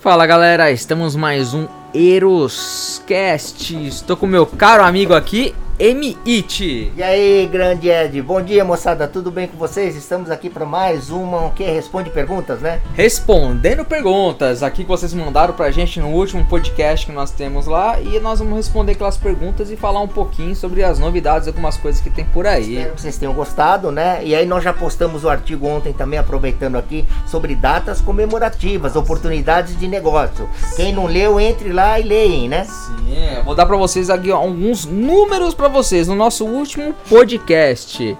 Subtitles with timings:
[0.00, 3.74] Fala galera, estamos mais um Eroscast.
[3.84, 6.90] Estou com meu caro amigo aqui, M.I.T.
[6.96, 9.94] E aí, grande Ed, bom dia moçada, tudo bem com vocês?
[9.94, 12.80] Estamos aqui para mais uma que responde perguntas, né?
[12.94, 18.00] Respondendo perguntas, aqui que vocês mandaram pra gente no último podcast que nós temos lá
[18.00, 22.00] e nós vamos responder aquelas perguntas e falar um pouquinho sobre as novidades, algumas coisas
[22.00, 22.74] que tem por aí.
[22.74, 24.18] Espero que vocês tenham gostado, né?
[24.24, 29.78] E aí nós já postamos o artigo ontem também, aproveitando aqui, sobre datas comemorativas, oportunidades
[29.78, 30.48] de negócio.
[30.74, 32.64] Quem não leu, entre lá e leem, né?
[32.64, 36.94] Sim, é, vou dar pra vocês aqui ó, alguns números pra vocês no nosso último
[37.10, 38.16] podcast,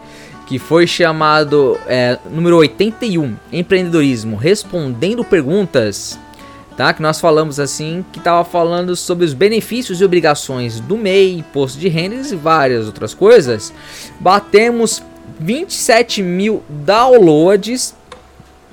[0.46, 6.18] que foi chamado é, número 81, Empreendedorismo, respondendo perguntas,
[6.76, 6.92] tá?
[6.92, 11.78] Que nós falamos assim, que tava falando sobre os benefícios e obrigações do MEI, imposto
[11.78, 13.72] de rendas e várias outras coisas.
[14.20, 15.02] Batemos
[15.40, 17.94] 27 mil downloads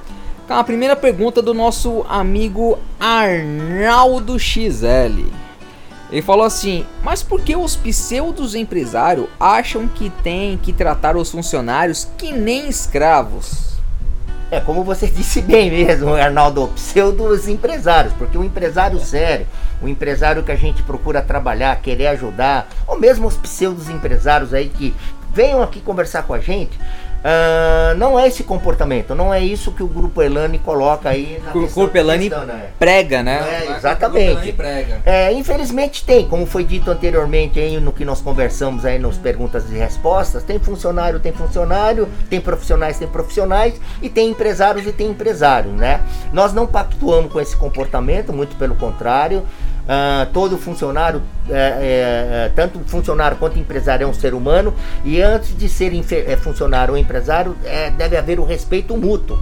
[0.48, 5.26] com a primeira pergunta do nosso amigo Arnaldo XL.
[6.12, 11.32] Ele falou assim: Mas por que os pseudos empresários acham que tem que tratar os
[11.32, 13.73] funcionários que nem escravos?
[14.54, 19.48] É, como você disse bem mesmo, Arnaldo, pseudos empresários, porque o empresário sério,
[19.82, 24.70] o empresário que a gente procura trabalhar, querer ajudar, ou mesmo os pseudos empresários aí
[24.70, 24.94] que
[25.34, 26.80] venham aqui conversar com a gente,
[27.24, 31.52] ah, não é esse comportamento, não é isso que o Grupo Elane coloca aí na
[31.52, 32.70] O Grupo Elane questão, né?
[32.78, 33.66] prega, né?
[33.66, 34.52] É, exatamente.
[34.52, 35.02] prega.
[35.06, 39.70] É, infelizmente tem, como foi dito anteriormente aí no que nós conversamos aí nos perguntas
[39.72, 45.08] e respostas, tem funcionário, tem funcionário, tem profissionais, tem profissionais e tem empresários e tem
[45.08, 46.02] empresários, né?
[46.34, 49.44] Nós não pactuamos com esse comportamento, muito pelo contrário.
[49.88, 54.74] Ah, todo funcionário, é, é, é, tanto funcionário quanto empresário é um ser humano
[55.04, 55.92] e antes de ser
[56.38, 57.56] funcionário ou empresário
[57.98, 59.38] deve haver o respeito mútuo.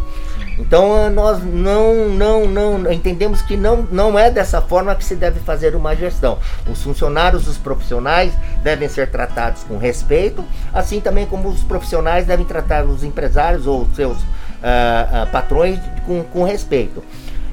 [0.58, 5.16] Então ah, nós não, não, não entendemos que não, não é dessa forma que se
[5.16, 6.40] deve fazer uma gestão.
[6.68, 10.44] Os funcionários, os profissionais devem ser tratados com respeito,
[10.74, 14.18] assim também como os profissionais devem tratar os empresários ou seus
[14.64, 17.04] ah, ah, patrões com, com respeito.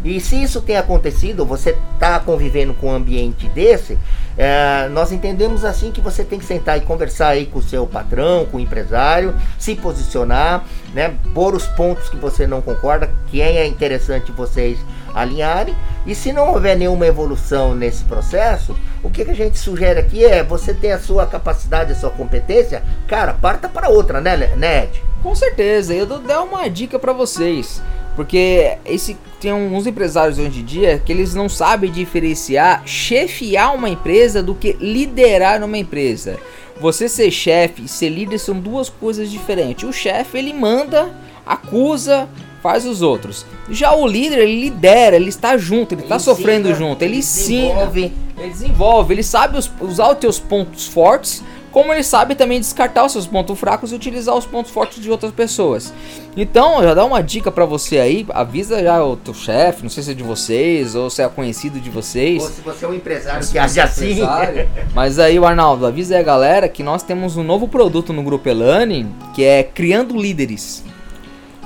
[0.04, 3.98] E se isso tem acontecido, você está convivendo com um ambiente desse,
[4.36, 7.86] é, nós entendemos assim que você tem que sentar e conversar aí com o seu
[7.86, 10.64] patrão, com o empresário, se posicionar,
[10.94, 14.78] né, pôr os pontos que você não concorda, que é interessante vocês
[15.12, 15.74] alinharem.
[16.06, 20.24] E se não houver nenhuma evolução nesse processo, o que, que a gente sugere aqui
[20.24, 24.84] é você ter a sua capacidade, a sua competência, cara, parta para outra, né, né
[24.84, 25.02] Ed?
[25.22, 27.82] Com certeza, eu dou dar uma dica pra vocês.
[28.14, 33.88] Porque esse tem uns empresários hoje em dia que eles não sabem diferenciar chefiar uma
[33.88, 36.36] empresa do que liderar uma empresa.
[36.80, 39.88] Você ser chefe e ser líder são duas coisas diferentes.
[39.88, 41.10] O chefe ele manda,
[41.46, 42.28] acusa,
[42.62, 43.46] faz os outros.
[43.70, 47.86] Já o líder ele lidera, ele está junto, ele está Ensina, sofrendo junto, ele ensina,
[47.86, 48.12] desenvolve.
[48.36, 53.04] ele desenvolve, ele sabe os- usar os teus pontos fortes, como ele sabe também descartar
[53.04, 55.92] os seus pontos fracos e utilizar os pontos fortes de outras pessoas.
[56.36, 60.02] Então, já dá uma dica pra você aí, avisa já o teu chefe, não sei
[60.02, 62.42] se é de vocês ou se é conhecido de vocês.
[62.42, 64.68] Ou se você é um empresário que você age é assim, empresário.
[64.94, 68.22] Mas aí, o Arnaldo, avisa aí a galera que nós temos um novo produto no
[68.22, 70.84] Grupo Elane, que é Criando Líderes.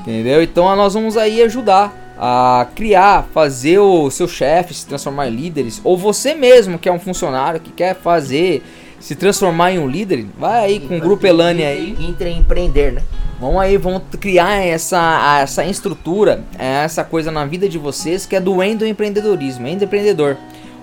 [0.02, 0.42] Entendeu?
[0.42, 5.80] Então nós vamos aí ajudar a criar, fazer o seu chefe se transformar em líderes,
[5.82, 8.62] ou você mesmo que é um funcionário que quer fazer,
[9.02, 11.96] se transformar em um líder, vai aí com o Grupo Elane aí.
[12.38, 13.02] Empreender, né?
[13.40, 18.40] Vamos aí, vamos criar essa, essa estrutura, essa coisa na vida de vocês que é
[18.40, 20.36] do endoempreendedorismo, empreendedor,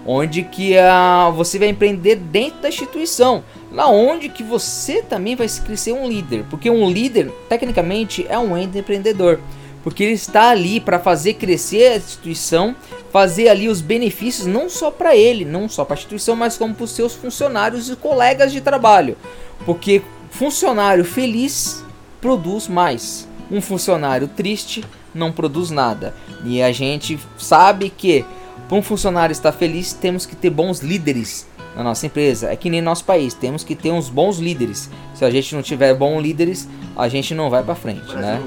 [0.06, 5.48] onde que ah, você vai empreender dentro da instituição, na onde que você também vai
[5.65, 9.39] crescer um líder, porque um líder tecnicamente é um empreendedor,
[9.84, 12.76] porque ele está ali para fazer crescer a instituição,
[13.12, 16.74] fazer ali os benefícios não só para ele, não só para a instituição, mas como
[16.74, 19.18] para os seus funcionários e colegas de trabalho,
[19.66, 21.84] porque funcionário feliz
[22.22, 23.28] produz mais.
[23.52, 24.84] Um funcionário triste
[25.14, 26.14] não produz nada.
[26.44, 28.24] E a gente sabe que
[28.68, 32.52] para um funcionário estar feliz, temos que ter bons líderes na nossa empresa.
[32.52, 34.90] É que nem nosso país, temos que ter uns bons líderes.
[35.16, 38.40] Se a gente não tiver bons líderes, a gente não vai para frente, né?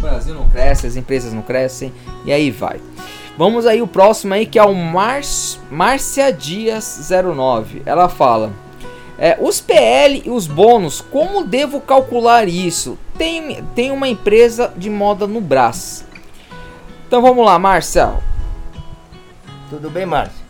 [0.00, 1.92] O Brasil não cresce, as empresas não crescem
[2.24, 2.80] e aí vai.
[3.36, 5.20] Vamos aí o próximo aí que é o Mar
[5.70, 7.82] Márcia Dias 09.
[7.84, 8.50] Ela fala:
[9.18, 12.98] é, os PL e os bônus, como devo calcular isso?
[13.18, 16.06] Tem, tem uma empresa de moda no Brás.
[17.06, 18.14] Então vamos lá, Márcia.
[19.68, 20.40] Tudo bem, Márcia?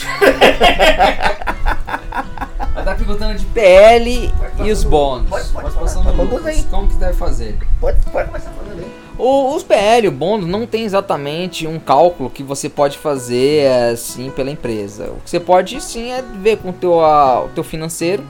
[2.74, 4.32] Ela tá perguntando de PL
[4.64, 5.28] e os bônus.
[5.28, 5.94] Pode, pode, pode.
[5.94, 7.58] Tá como que deve fazer?
[7.80, 9.00] Pode, pode começar falando aí.
[9.18, 14.30] O, os PL, o bônus, não tem exatamente um cálculo que você pode fazer assim
[14.30, 15.10] pela empresa.
[15.10, 18.24] O que você pode sim é ver com o teu, a, o teu financeiro,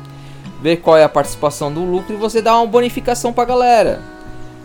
[0.60, 4.00] ver qual é a participação do lucro e você dar uma bonificação pra galera.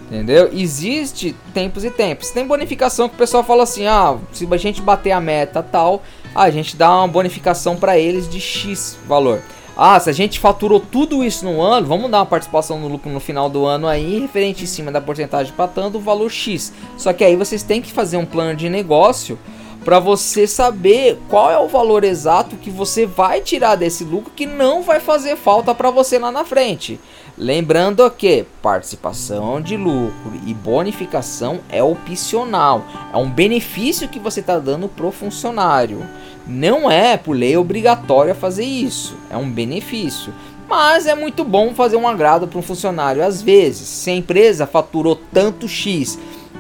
[0.06, 0.50] Entendeu?
[0.54, 2.30] Existe tempos e tempos.
[2.30, 6.02] Tem bonificação que o pessoal fala assim: ah, se a gente bater a meta tal,
[6.34, 9.42] a gente dá uma bonificação para eles de X valor.
[9.78, 13.12] Ah, se a gente faturou tudo isso no ano, vamos dar uma participação no lucro
[13.12, 16.72] no final do ano aí, referente em cima da porcentagem patando o valor X.
[16.98, 19.38] Só que aí vocês têm que fazer um plano de negócio
[19.84, 24.46] para você saber qual é o valor exato que você vai tirar desse lucro que
[24.46, 27.00] não vai fazer falta para você lá na frente.
[27.38, 32.84] Lembrando que participação de lucro e bonificação é opcional,
[33.14, 36.02] é um benefício que você está dando pro funcionário.
[36.48, 40.34] Não é por lei obrigatório fazer isso, é um benefício.
[40.68, 43.24] Mas é muito bom fazer um agrado para um funcionário.
[43.24, 46.18] Às vezes, se a empresa faturou tanto X,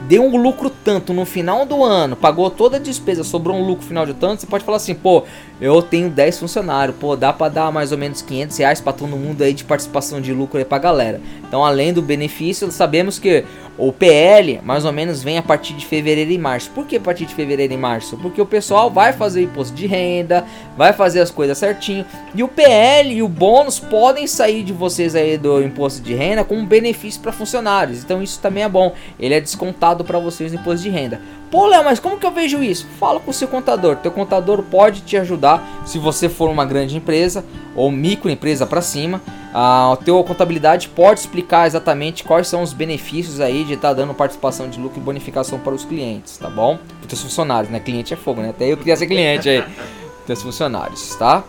[0.07, 3.85] deu um lucro tanto no final do ano, pagou toda a despesa, sobrou um lucro
[3.85, 5.23] final de tanto, você pode falar assim, pô,
[5.59, 9.15] eu tenho 10 funcionários, pô, dá para dar mais ou menos 500 reais para todo
[9.15, 11.21] mundo aí de participação de lucro aí pra galera.
[11.47, 13.45] Então, além do benefício, sabemos que
[13.77, 16.71] o PL mais ou menos vem a partir de fevereiro e março.
[16.71, 18.17] Por que a partir de fevereiro e março?
[18.17, 20.45] Porque o pessoal vai fazer o imposto de renda,
[20.77, 22.05] vai fazer as coisas certinho.
[22.33, 26.43] E o PL e o bônus podem sair de vocês aí do imposto de renda
[26.43, 28.03] como benefício para funcionários.
[28.03, 28.93] Então isso também é bom.
[29.19, 31.19] Ele é descontado para vocês no imposto de renda.
[31.51, 32.87] Pô, Léo, mas como que eu vejo isso?
[32.99, 33.97] Fala com o seu contador.
[33.97, 35.44] Teu contador pode te ajudar
[35.85, 37.45] se você for uma grande empresa
[37.75, 39.21] ou microempresa para cima.
[39.53, 44.13] A tua contabilidade pode explicar exatamente quais são os benefícios aí de estar tá dando
[44.13, 46.77] participação de lucro e bonificação para os clientes, tá bom?
[47.01, 47.79] Para os funcionários, né?
[47.79, 48.49] Cliente é fogo, né?
[48.49, 49.63] Até eu queria ser cliente aí.
[50.27, 51.43] Teus funcionários, tá?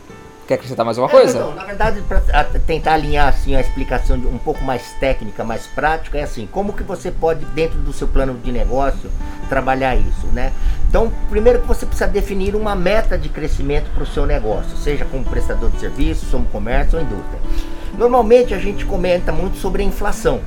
[0.46, 1.38] Quer acrescentar mais coisa?
[1.38, 2.20] É, não, na verdade, para
[2.66, 6.84] tentar alinhar assim a explicação um pouco mais técnica, mais prática, é assim, como que
[6.84, 9.10] você pode dentro do seu plano de negócio
[9.48, 10.52] trabalhar isso, né?
[10.88, 15.04] Então, primeiro que você precisa definir uma meta de crescimento para o seu negócio, seja
[15.04, 17.40] como prestador de serviços, como comércio ou indústria.
[17.98, 20.40] Normalmente a gente comenta muito sobre a inflação.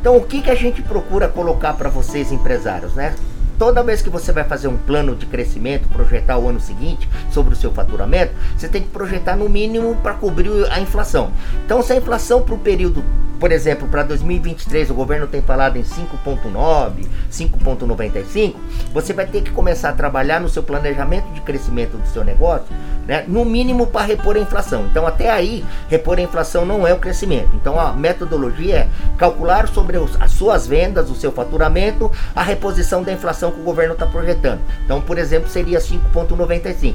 [0.00, 3.14] Então, o que que a gente procura colocar para vocês empresários, né?
[3.58, 7.54] Toda vez que você vai fazer um plano de crescimento, projetar o ano seguinte sobre
[7.54, 11.30] o seu faturamento, você tem que projetar no mínimo para cobrir a inflação.
[11.64, 13.02] Então, se a inflação para o período
[13.38, 18.54] por exemplo, para 2023 o governo tem falado em 5,9, 5,95,
[18.92, 22.66] você vai ter que começar a trabalhar no seu planejamento de crescimento do seu negócio,
[23.06, 24.86] né, no mínimo para repor a inflação.
[24.90, 27.50] Então, até aí, repor a inflação não é o crescimento.
[27.54, 33.02] Então, a metodologia é calcular sobre os, as suas vendas, o seu faturamento, a reposição
[33.02, 34.60] da inflação que o governo está projetando.
[34.84, 36.94] Então, por exemplo, seria 5,95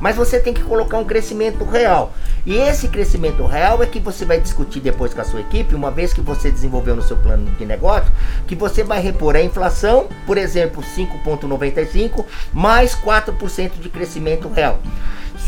[0.00, 2.12] mas você tem que colocar um crescimento real.
[2.44, 5.90] E esse crescimento real é que você vai discutir depois com a sua equipe, uma
[5.90, 8.12] vez que você desenvolveu no seu plano de negócio,
[8.46, 14.78] que você vai repor a inflação, por exemplo, 5,95 mais 4% de crescimento real.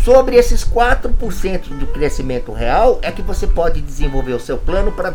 [0.05, 5.15] Sobre esses 4% do crescimento real é que você pode desenvolver o seu plano para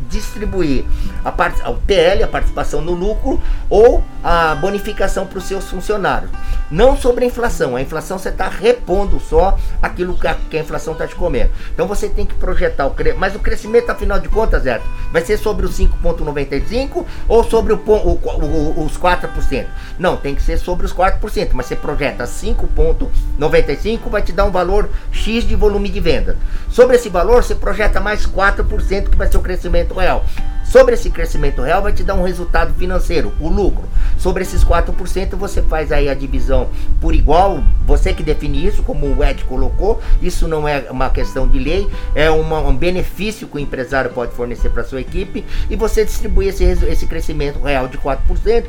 [0.00, 0.84] distribuir
[1.24, 6.30] a parte, o PL, a participação no lucro ou a bonificação para os seus funcionários.
[6.70, 7.76] Não sobre a inflação.
[7.76, 11.50] A inflação você está repondo só aquilo que a, que a inflação está te comendo.
[11.72, 13.20] Então você tem que projetar o crescimento.
[13.20, 14.80] Mas o crescimento, afinal de contas, Zé,
[15.12, 19.66] vai ser sobre os 5,95 ou sobre o, o, o, os 4%?
[19.98, 21.50] Não, tem que ser sobre os 4%.
[21.52, 26.36] Mas você projeta 5,95 vai te dar um valor X de volume de venda.
[26.68, 30.24] Sobre esse valor, você projeta mais 4% que vai ser o crescimento real.
[30.64, 33.88] Sobre esse crescimento real vai te dar um resultado financeiro, o lucro.
[34.18, 36.68] Sobre esses 4% você faz aí a divisão
[37.00, 41.46] por igual, você que define isso, como o Ed colocou, isso não é uma questão
[41.46, 45.76] de lei, é uma, um benefício que o empresário pode fornecer para sua equipe e
[45.76, 48.66] você distribui esse, esse crescimento real de 4%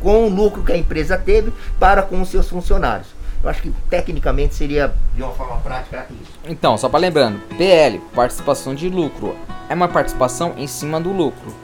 [0.00, 3.15] com o lucro que a empresa teve para com os seus funcionários.
[3.46, 6.32] Eu acho que tecnicamente seria de uma forma prática isso.
[6.48, 9.36] Então, só para lembrando, PL, participação de lucro,
[9.68, 11.54] é uma participação em cima do lucro.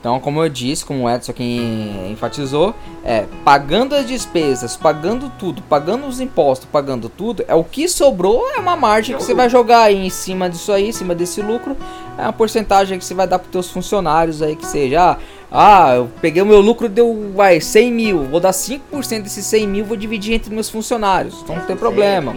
[0.00, 5.62] Então, como eu disse, como o Edson aqui enfatizou, é pagando as despesas, pagando tudo,
[5.62, 9.48] pagando os impostos, pagando tudo, é o que sobrou é uma margem que você vai
[9.48, 11.76] jogar aí em cima disso aí, em cima desse lucro,
[12.18, 15.18] é uma porcentagem que você vai dar para os seus funcionários aí que seja, ah,
[15.50, 19.66] ah, eu peguei o meu lucro deu vai 100 mil, vou dar 5% desses 100
[19.66, 22.34] mil, vou dividir entre meus funcionários, então não tem problema.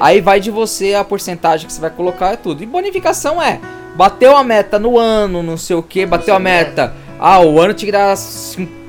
[0.00, 2.62] Aí vai de você a porcentagem que você vai colocar é tudo.
[2.62, 3.60] E bonificação é
[3.94, 6.92] Bateu a meta no ano, não sei o que, bateu a meta.
[7.18, 8.16] Ah, o ano tinha que dar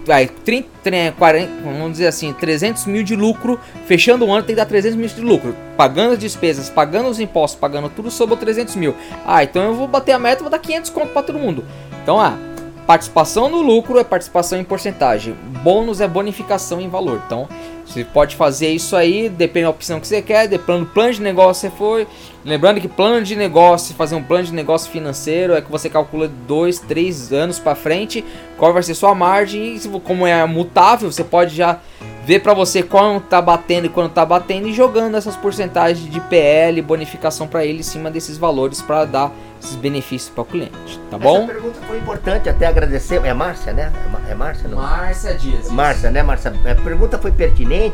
[0.04, 3.60] vai, 30, 40, vamos dizer assim, 300 mil de lucro.
[3.86, 5.56] Fechando o ano tem que dar 300 mil de lucro.
[5.78, 8.96] Pagando as despesas, pagando os impostos, pagando tudo, sobrou 300 mil.
[9.28, 11.64] Ah, então eu vou bater a meta e vou dar 500 conto pra todo mundo.
[12.02, 12.36] Então, ah,
[12.86, 15.36] participação no lucro é participação em porcentagem.
[15.63, 17.22] Bônus é bonificação em valor.
[17.25, 17.48] Então,
[17.96, 21.22] você pode fazer isso aí, depende da opção que você quer, depende do plano de
[21.22, 22.08] negócio que você for.
[22.44, 26.28] Lembrando que plano de negócio, fazer um plano de negócio financeiro é que você calcula
[26.28, 28.24] dois, três anos para frente,
[28.58, 31.80] qual vai ser sua margem, e como é mutável, você pode já
[32.25, 36.20] ver para você quando tá batendo e quando tá batendo e jogando essas porcentagens de
[36.20, 41.00] PL, bonificação para ele em cima desses valores para dar esses benefícios para o cliente,
[41.10, 41.44] tá bom?
[41.44, 43.24] Essa pergunta foi importante, até agradecer.
[43.24, 43.92] É Márcia, né?
[44.30, 44.78] É Márcia, não?
[44.78, 45.70] Márcia Dias.
[45.70, 46.52] Márcia, né, Márcia?
[46.52, 47.85] A pergunta foi pertinente,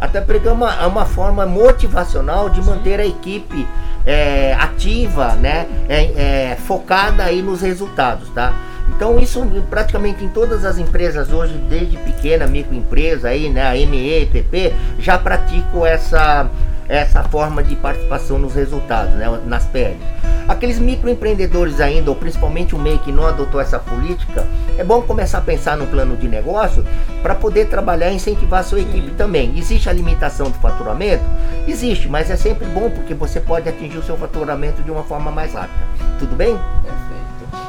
[0.00, 3.66] até porque é uma, é uma forma motivacional de manter a equipe
[4.04, 5.66] é, ativa, né?
[5.88, 8.52] É, é, focada aí nos resultados, tá?
[8.88, 14.26] Então isso praticamente em todas as empresas hoje, desde pequena microempresa aí, né, a ME,
[14.26, 16.48] PP, já praticam essa
[16.88, 20.00] essa forma de participação nos resultados, né, nas PLs.
[20.48, 24.46] Aqueles microempreendedores ainda, ou principalmente o MEI que não adotou essa política,
[24.76, 26.84] é bom começar a pensar no plano de negócio
[27.22, 29.56] para poder trabalhar e incentivar a sua equipe também.
[29.56, 31.24] Existe a limitação do faturamento?
[31.66, 35.30] Existe, mas é sempre bom porque você pode atingir o seu faturamento de uma forma
[35.30, 35.84] mais rápida.
[36.18, 36.58] Tudo bem?
[36.82, 37.22] Perfeito.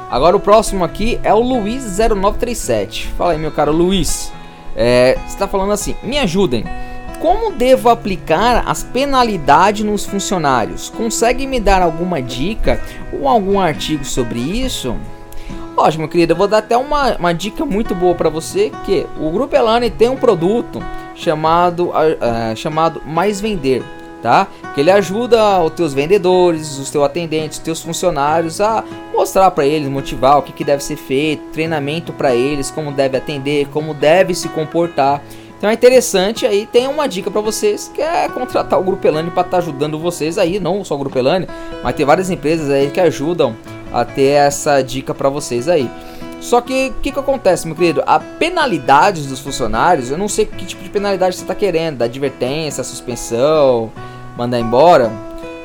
[0.10, 3.08] Agora o próximo aqui é o Luiz0937.
[3.18, 4.32] Fala aí, meu caro Luiz.
[4.76, 6.66] É, você está falando assim: me ajudem.
[7.20, 10.90] Como devo aplicar as penalidades nos funcionários?
[10.90, 12.80] Consegue me dar alguma dica
[13.14, 14.96] ou algum artigo sobre isso?
[15.98, 19.32] Meu querido, eu vou dar até uma, uma dica muito boa para você, que o
[19.32, 20.80] Grupo Elane tem um produto
[21.16, 23.84] chamado, uh, chamado Mais Vender,
[24.22, 24.48] tá?
[24.74, 29.66] Que ele ajuda os teus vendedores, os teus atendentes, os teus funcionários a mostrar para
[29.66, 33.94] eles, motivar o que, que deve ser feito, treinamento para eles, como deve atender, como
[33.94, 35.22] deve se comportar.
[35.64, 39.32] Então é interessante aí, tem uma dica para vocês que é contratar o Grupo Elane
[39.32, 41.48] para estar tá ajudando vocês aí, não só o Grupo Elane,
[41.82, 43.56] mas tem várias empresas aí que ajudam
[43.94, 45.90] a ter essa dica para vocês aí.
[46.42, 48.04] Só que o que, que acontece, meu querido?
[48.06, 52.06] A penalidade dos funcionários, eu não sei que tipo de penalidade você está querendo, da
[52.06, 53.90] advertência, suspensão,
[54.36, 55.10] mandar embora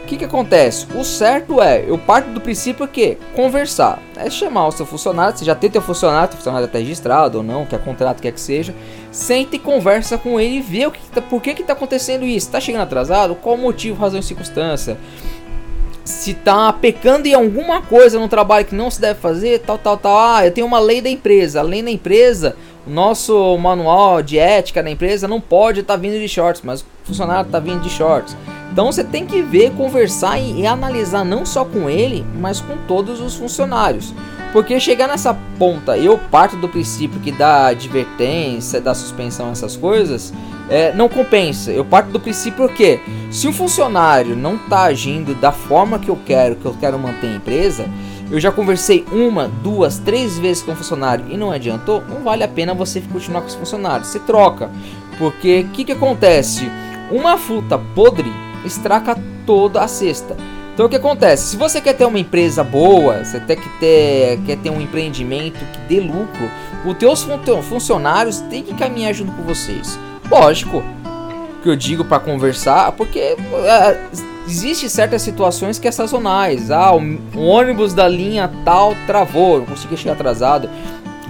[0.08, 0.86] que, que acontece?
[0.94, 4.00] O certo é, eu parto do princípio que conversar.
[4.16, 7.66] É chamar o seu funcionário, você já tem teu funcionário, funcionário até registrado ou não,
[7.66, 8.74] quer contrato, quer que seja.
[9.12, 12.24] Senta e conversa com ele e vê o que, tá, por que que tá acontecendo
[12.24, 12.50] isso.
[12.50, 13.34] Tá chegando atrasado?
[13.34, 14.96] Qual o motivo, razão e circunstância?
[16.04, 19.98] Se tá pecando em alguma coisa no trabalho que não se deve fazer, tal, tal,
[19.98, 20.18] tal.
[20.18, 21.60] Ah, eu tenho uma lei da empresa.
[21.60, 26.00] A lei da empresa, o nosso manual de ética da empresa não pode estar tá
[26.00, 28.34] vindo de shorts, mas o funcionário tá vindo de shorts.
[28.78, 32.76] Então você tem que ver, conversar e, e, analisar não só com ele, mas com
[32.86, 34.14] todos os funcionários.
[34.52, 40.32] Porque chegar nessa ponta, eu parto do princípio que da advertência, da suspensão, essas coisas,
[40.70, 41.72] é, não compensa.
[41.72, 43.00] Eu parto do princípio que
[43.32, 47.32] se um funcionário não está agindo da forma que eu quero, que eu quero manter
[47.32, 47.88] a empresa,
[48.30, 52.44] eu já conversei uma, duas, três vezes com o funcionário e não adiantou, não vale
[52.44, 54.04] a pena você continuar com esse funcionário.
[54.04, 54.70] Você troca.
[55.18, 56.70] Porque o que, que acontece?
[57.10, 58.32] Uma fruta podre
[58.64, 60.36] estraca toda a cesta.
[60.74, 61.48] Então o que acontece?
[61.48, 65.58] Se você quer ter uma empresa boa, você tem que ter, quer ter um empreendimento
[65.72, 66.48] que dê lucro,
[66.86, 67.24] os teus
[67.64, 69.98] funcionários têm que caminhar junto com vocês.
[70.30, 70.82] Lógico
[71.62, 76.70] que eu digo para conversar, porque uh, existe certas situações que é sazonais.
[76.70, 77.00] Ah, o,
[77.34, 80.70] o ônibus da linha tal travou, não consegui chegar atrasado.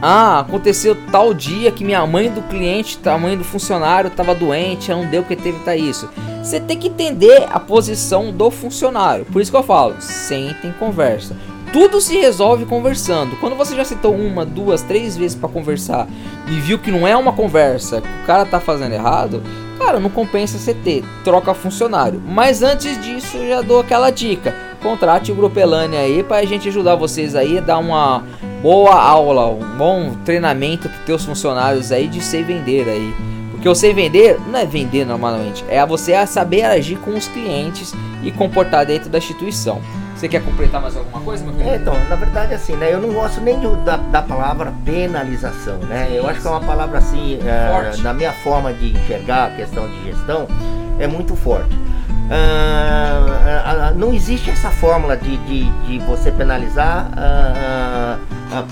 [0.00, 4.90] Ah, aconteceu tal dia que minha mãe do cliente, a mãe do funcionário estava doente,
[4.90, 6.09] não deu que teve tá isso.
[6.43, 9.25] Você tem que entender a posição do funcionário.
[9.25, 11.37] Por isso que eu falo, sentem conversa.
[11.73, 13.37] Tudo se resolve conversando.
[13.40, 16.07] Quando você já citou uma, duas, três vezes para conversar
[16.47, 19.43] e viu que não é uma conversa, que o cara tá fazendo errado,
[19.78, 22.23] cara, não compensa você ter, troca funcionário.
[22.25, 24.55] Mas antes disso, eu já dou aquela dica.
[24.83, 28.23] Contrate o Grupo Elane aí para a gente ajudar vocês aí a dar uma
[28.62, 33.15] boa aula, um bom treinamento para teus funcionários aí de se vender aí.
[33.50, 37.93] Porque o sei vender não é vender normalmente, é você saber agir com os clientes
[38.23, 39.81] e comportar dentro da instituição.
[40.15, 41.69] Você quer completar mais alguma coisa, meu filho?
[41.69, 42.93] É, então, na verdade, assim, né?
[42.93, 46.09] Eu não gosto nem do, da, da palavra penalização, né?
[46.12, 49.88] Eu acho que é uma palavra assim, é, na minha forma de enxergar a questão
[49.88, 50.49] de gestão,
[50.99, 51.71] é muito forte.
[52.28, 57.11] Uh, uh, não existe essa fórmula de, de, de você penalizar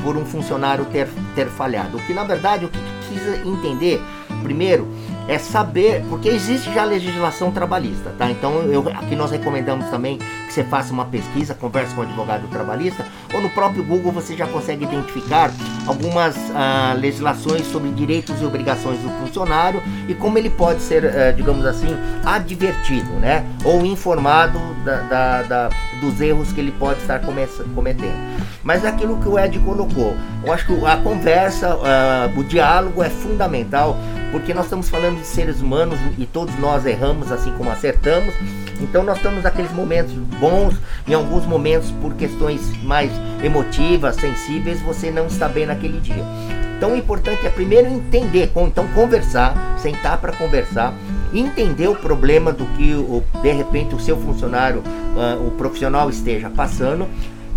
[0.02, 1.96] por um funcionário ter, ter falhado.
[1.96, 4.02] O que na verdade o que precisa entender
[4.42, 4.86] primeiro
[5.28, 8.30] é saber, porque existe já legislação trabalhista, tá?
[8.30, 12.46] Então eu, aqui nós recomendamos também que você faça uma pesquisa, converse com o advogado
[12.48, 15.50] trabalhista, ou no próprio Google você já consegue identificar
[15.86, 21.32] algumas ah, legislações sobre direitos e obrigações do funcionário e como ele pode ser, eh,
[21.32, 21.88] digamos assim,
[22.24, 23.44] advertido, né?
[23.64, 28.16] Ou informado da, da, da, dos erros que ele pode estar cometendo.
[28.62, 33.02] Mas é aquilo que o Ed colocou, eu acho que a conversa, ah, o diálogo
[33.02, 33.96] é fundamental
[34.32, 38.34] porque nós estamos falando de seres humanos e todos nós erramos assim como acertamos.
[38.80, 40.74] Então nós estamos naqueles momentos bons,
[41.06, 43.10] em alguns momentos por questões mais
[43.42, 46.24] emotivas, sensíveis, você não está bem naquele dia.
[46.76, 50.92] Então o importante é primeiro entender, então conversar, sentar para conversar,
[51.32, 52.94] entender o problema do que
[53.40, 57.08] de repente o seu funcionário, uh, o profissional esteja passando,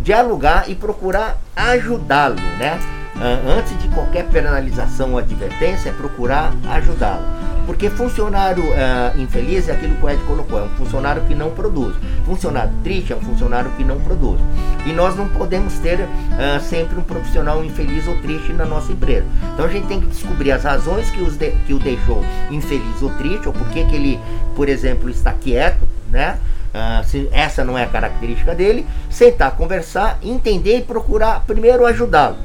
[0.01, 2.79] dialogar e procurar ajudá-lo, né?
[3.19, 7.23] uh, antes de qualquer penalização ou advertência, é procurar ajudá-lo.
[7.69, 11.51] Porque funcionário uh, infeliz é aquilo que o Ed colocou, é um funcionário que não
[11.51, 11.95] produz.
[12.25, 14.41] Funcionário triste é um funcionário que não produz.
[14.87, 19.27] E nós não podemos ter uh, sempre um profissional infeliz ou triste na nossa empresa.
[19.53, 23.11] Então a gente tem que descobrir as razões que, de, que o deixou infeliz ou
[23.11, 24.19] triste, ou por que ele,
[24.55, 26.39] por exemplo, está quieto, né?
[26.73, 32.35] Uh, se essa não é a característica dele, sentar, conversar, entender e procurar primeiro ajudá-lo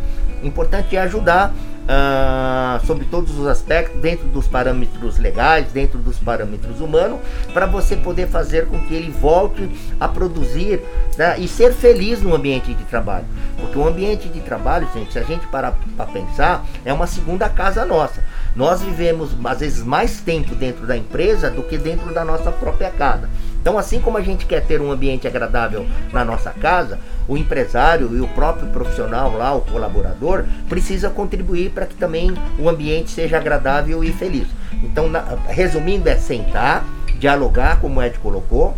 [0.46, 1.54] importante é ajudar
[1.84, 7.20] uh, sobre todos os aspectos, dentro dos parâmetros legais, dentro dos parâmetros humanos,
[7.52, 9.68] para você poder fazer com que ele volte
[10.00, 10.82] a produzir
[11.16, 13.26] né, e ser feliz no ambiente de trabalho.
[13.58, 17.48] Porque o ambiente de trabalho, gente, se a gente parar para pensar, é uma segunda
[17.48, 18.22] casa nossa.
[18.54, 22.90] Nós vivemos às vezes mais tempo dentro da empresa do que dentro da nossa própria
[22.90, 23.28] casa.
[23.64, 28.14] Então, assim como a gente quer ter um ambiente agradável na nossa casa, o empresário
[28.14, 33.38] e o próprio profissional lá, o colaborador, precisa contribuir para que também o ambiente seja
[33.38, 34.46] agradável e feliz.
[34.82, 36.84] Então, na, resumindo, é sentar,
[37.18, 38.76] dialogar, como o Ed colocou,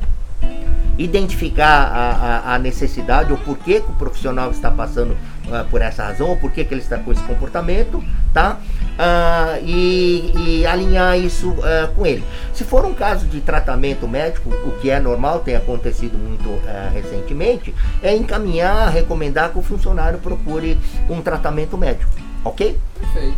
[0.99, 6.05] identificar a, a, a necessidade ou porquê que o profissional está passando uh, por essa
[6.05, 8.59] razão ou porquê que ele está com esse comportamento, tá?
[8.97, 12.25] Uh, e, e, alinhar isso uh, com ele.
[12.55, 16.47] Se for um caso de tratamento médico, o que é normal, tem acontecido muito
[16.93, 20.79] recentemente, é encaminhar, recomendar que o funcionário procure
[21.11, 22.11] um tratamento médico,
[22.45, 22.79] ok?
[22.99, 23.37] Perfeito.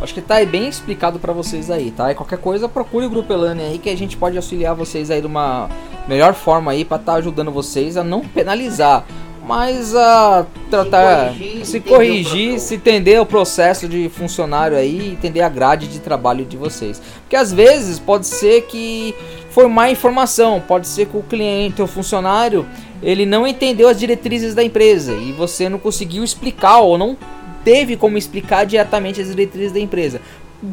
[0.00, 2.10] Acho que tá bem explicado para vocês aí, tá?
[2.12, 5.20] E qualquer coisa, procure o Grupo Elane aí que a gente pode auxiliar vocês aí
[5.20, 5.70] de uma
[6.08, 9.04] melhor forma aí para estar tá ajudando vocês a não penalizar,
[9.46, 15.42] mas a tratar, se corrigir, se, corrigir, se entender o processo de funcionário aí, entender
[15.42, 17.00] a grade de trabalho de vocês.
[17.20, 19.14] Porque às vezes pode ser que
[19.50, 22.66] foi má informação, pode ser que o cliente, o funcionário,
[23.02, 27.16] ele não entendeu as diretrizes da empresa e você não conseguiu explicar ou não
[27.64, 30.20] teve como explicar diretamente as diretrizes da empresa.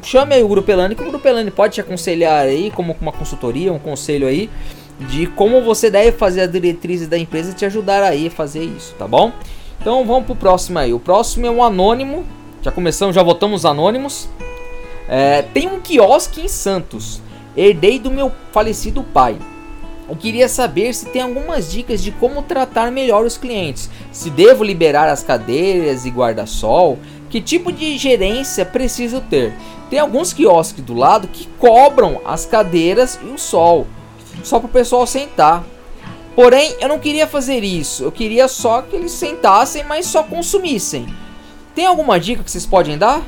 [0.04, 3.12] Chame aí o Grupo Elane, que o Grupo Elane pode te aconselhar aí, como uma
[3.12, 4.50] consultoria, um conselho aí,
[5.08, 8.94] de como você deve fazer as diretrizes da empresa te ajudar aí a fazer isso,
[8.96, 9.32] tá bom?
[9.80, 10.94] Então vamos pro próximo aí.
[10.94, 12.24] O próximo é um anônimo.
[12.62, 14.30] Já começamos, já votamos anônimos.
[15.10, 17.22] É, tem um quiosque em Santos.
[17.58, 19.38] Herdei do meu falecido pai.
[20.08, 23.90] Eu queria saber se tem algumas dicas de como tratar melhor os clientes.
[24.12, 29.54] Se devo liberar as cadeiras e guarda-sol, que tipo de gerência preciso ter.
[29.90, 33.88] Tem alguns quiosques do lado que cobram as cadeiras e o sol,
[34.44, 35.64] só para o pessoal sentar.
[36.36, 38.04] Porém, eu não queria fazer isso.
[38.04, 41.14] Eu queria só que eles sentassem, mas só consumissem.
[41.76, 43.22] Tem alguma dica que vocês podem dar?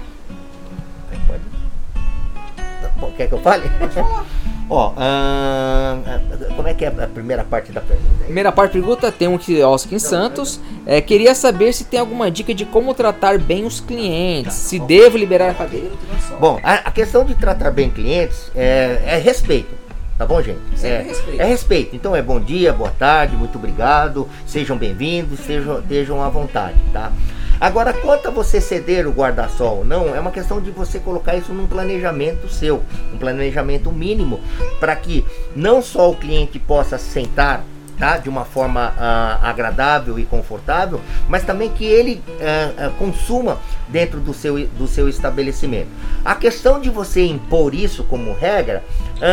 [1.27, 3.15] Pode.
[3.15, 3.69] Quer que eu fale?
[3.79, 4.25] Pode falar.
[4.69, 8.23] Ó, uh, como é que é a primeira parte da pergunta?
[8.23, 10.59] Primeira parte da pergunta tem um quiosque em Santos.
[10.85, 15.17] É, queria saber se tem alguma dica de como tratar bem os clientes, se devo
[15.17, 15.91] liberar a cadeira.
[16.39, 19.82] Bom, a, a, questão de tratar bem clientes é, é respeito.
[20.23, 20.57] Tá bom, gente?
[20.81, 21.41] É, respeito.
[21.41, 21.95] é respeito.
[21.97, 27.11] Então é bom dia, boa tarde, muito obrigado, sejam bem-vindos, sejam, estejam à vontade, tá?
[27.59, 31.51] Agora, quanto a você ceder o guarda-sol não, é uma questão de você colocar isso
[31.51, 32.81] num planejamento seu,
[33.13, 34.39] um planejamento mínimo,
[34.79, 37.61] para que não só o cliente possa sentar
[37.97, 38.17] Tá?
[38.17, 44.19] de uma forma uh, agradável e confortável, mas também que ele uh, uh, consuma dentro
[44.19, 45.89] do seu, do seu estabelecimento.
[46.25, 48.83] A questão de você impor isso como regra,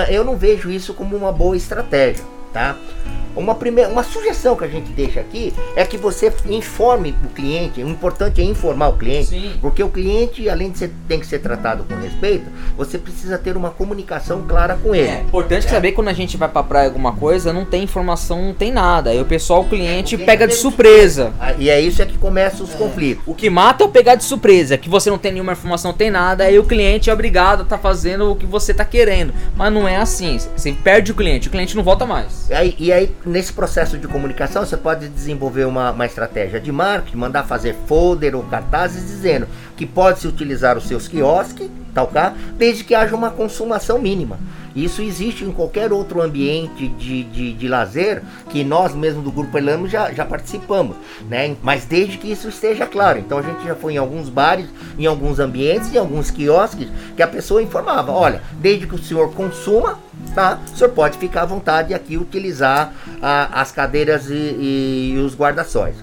[0.09, 2.25] eu não vejo isso como uma boa estratégia.
[2.53, 2.77] Tá?
[3.37, 7.83] Uma, primeira, uma sugestão que a gente deixa aqui é que você informe o cliente.
[7.83, 9.53] O importante é informar o cliente, Sim.
[9.61, 12.45] porque o cliente, além de ser, tem que ser tratado com respeito,
[12.77, 15.09] você precisa ter uma comunicação clara com ele.
[15.09, 15.71] É importante é.
[15.71, 19.11] saber quando a gente vai pra praia alguma coisa, não tem informação, não tem nada.
[19.11, 21.33] Aí o pessoal, o cliente, pega de surpresa.
[21.41, 22.77] Ah, e é isso é que começa os é.
[22.77, 23.23] conflitos.
[23.27, 25.99] O que mata é o pegar de surpresa, que você não tem nenhuma informação, não
[25.99, 28.85] tem nada, aí o cliente é obrigado a estar tá fazendo o que você tá
[28.85, 29.33] querendo.
[29.57, 30.39] Mas não é assim.
[30.57, 32.49] Você perde o cliente, o cliente não volta mais.
[32.49, 36.73] E aí, e aí nesse processo de comunicação, você pode desenvolver uma, uma estratégia de
[36.73, 42.35] marketing, mandar fazer folder ou cartazes dizendo que pode-se utilizar os seus quiosques, tal cá,
[42.57, 44.39] desde que haja uma consumação mínima.
[44.75, 49.59] Isso existe em qualquer outro ambiente de, de, de lazer que nós mesmo do Grupo
[49.59, 50.97] Elano já, já participamos,
[51.29, 51.57] né?
[51.63, 53.19] Mas desde que isso esteja claro.
[53.19, 57.23] Então a gente já foi em alguns bares, em alguns ambientes, em alguns quiosques, que
[57.23, 59.99] a pessoa informava, olha, desde que o senhor consuma,
[60.35, 60.59] tá?
[60.73, 65.35] O senhor pode ficar à vontade aqui utilizar a, as cadeiras e, e, e os
[65.35, 65.97] guarda-sóis.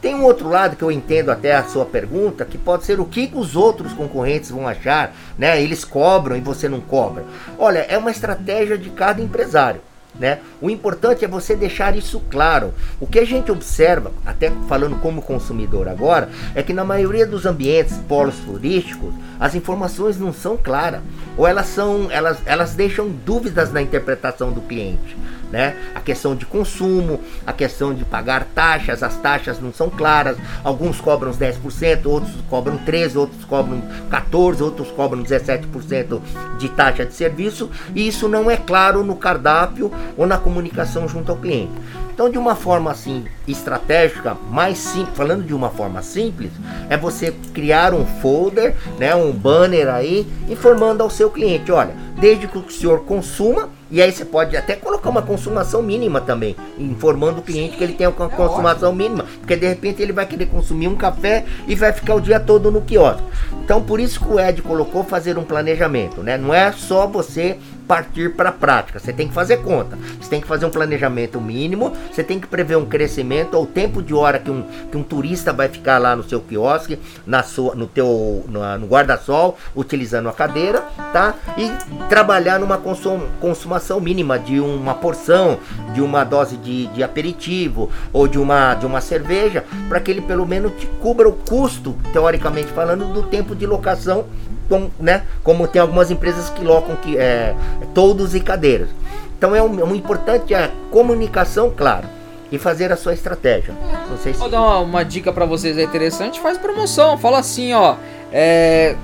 [0.00, 3.04] Tem um outro lado que eu entendo até a sua pergunta, que pode ser o
[3.04, 5.62] que os outros concorrentes vão achar, né?
[5.62, 7.24] Eles cobram e você não cobra.
[7.58, 9.82] Olha, é uma estratégia de cada empresário.
[10.18, 10.40] Né?
[10.60, 12.74] O importante é você deixar isso claro.
[12.98, 17.46] O que a gente observa, até falando como consumidor agora, é que na maioria dos
[17.46, 21.00] ambientes polos turísticos, as informações não são claras
[21.36, 25.16] ou elas são elas, elas deixam dúvidas na interpretação do cliente
[25.50, 25.76] né?
[25.94, 31.00] A questão de consumo, a questão de pagar taxas, as taxas não são claras, alguns
[31.00, 36.20] cobram 10%, outros cobram 13%, outros cobram 14%, outros cobram 17%
[36.58, 41.32] de taxa de serviço, e isso não é claro no cardápio ou na comunicação junto
[41.32, 41.72] ao cliente.
[42.12, 46.52] Então, de uma forma assim estratégica, mais simples, falando de uma forma simples,
[46.90, 52.46] é você criar um folder, né, um banner aí, informando ao seu cliente, olha, desde
[52.46, 57.40] que o senhor consuma, e aí você pode até colocar uma consumação mínima também, informando
[57.40, 60.46] o cliente que ele tem uma é consumação mínima, porque de repente ele vai querer
[60.46, 63.22] consumir um café e vai ficar o dia todo no quiosque.
[63.64, 66.38] Então por isso que o Ed colocou fazer um planejamento, né?
[66.38, 67.58] Não é só você
[67.90, 69.00] partir para a prática.
[69.00, 69.98] Você tem que fazer conta.
[70.20, 71.92] Você tem que fazer um planejamento mínimo.
[72.08, 75.52] Você tem que prever um crescimento ou tempo de hora que um, que um turista
[75.52, 80.32] vai ficar lá no seu quiosque, na sua, no teu no, no guarda-sol, utilizando a
[80.32, 81.34] cadeira, tá?
[81.58, 81.68] E
[82.08, 85.58] trabalhar numa consum, consumação mínima de uma porção,
[85.92, 90.20] de uma dose de, de aperitivo ou de uma, de uma cerveja, para que ele
[90.20, 94.26] pelo menos te cubra o custo, teoricamente falando, do tempo de locação
[94.70, 97.54] como, né, como tem algumas empresas que locam que, é,
[97.92, 98.88] todos e cadeiras.
[99.36, 102.08] Então é um, um importante a comunicação clara
[102.52, 103.74] e fazer a sua estratégia.
[104.08, 104.38] Não sei se...
[104.38, 107.96] Vou dar uma, uma dica para vocês é interessante, faz promoção, fala assim, ó,
[108.32, 108.96] é,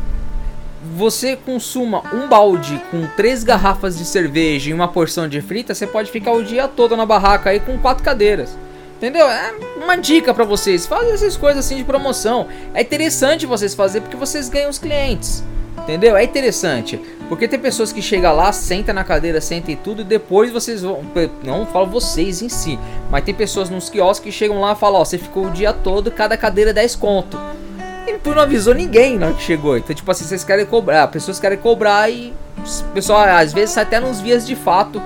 [0.96, 5.86] você consuma um balde com três garrafas de cerveja e uma porção de frita, você
[5.86, 8.56] pode ficar o dia todo na barraca aí com quatro cadeiras.
[8.96, 9.28] Entendeu?
[9.28, 10.86] É uma dica para vocês.
[10.86, 12.46] Fazem essas coisas assim de promoção.
[12.72, 15.44] É interessante vocês fazer porque vocês ganham os clientes.
[15.86, 16.16] Entendeu?
[16.16, 17.00] É interessante.
[17.28, 20.82] Porque tem pessoas que chegam lá, senta na cadeira, senta e tudo, e depois vocês
[20.82, 21.00] vão.
[21.44, 22.76] Não falo vocês em si,
[23.08, 25.72] mas tem pessoas nos quiosques que chegam lá e falam: Ó, você ficou o dia
[25.72, 27.38] todo, cada cadeira é 10 conto.
[28.04, 29.76] E tu não avisou ninguém na hora que chegou.
[29.76, 32.32] Então, tipo assim, vocês querem cobrar, pessoas querem cobrar e.
[32.58, 35.00] O pessoal às vezes sai até nos vias de fato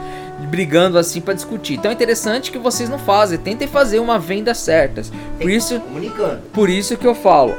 [0.46, 1.74] brigando assim para discutir.
[1.74, 5.02] Então é interessante que vocês não fazem, tentem fazer uma venda certa.
[5.38, 5.80] Por isso.
[6.52, 7.54] Por isso que eu falo,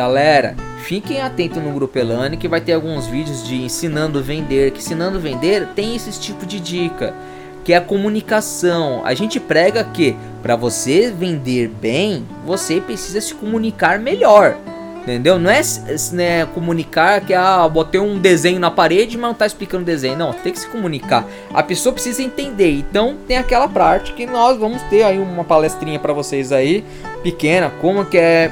[0.00, 4.70] galera, Fiquem atentos no Grupo Elane que vai ter alguns vídeos de ensinando vender.
[4.72, 7.14] Que ensinando vender tem esse tipo de dica,
[7.62, 9.02] que é a comunicação.
[9.04, 14.56] A gente prega que para você vender bem, você precisa se comunicar melhor.
[15.02, 15.38] Entendeu?
[15.38, 15.60] Não é
[16.12, 20.16] né, comunicar que ah, botei um desenho na parede, mas não tá explicando o desenho.
[20.16, 21.26] Não, tem que se comunicar.
[21.52, 22.72] A pessoa precisa entender.
[22.72, 26.84] Então tem aquela prática que nós vamos ter aí uma palestrinha para vocês aí,
[27.22, 28.50] pequena, como que é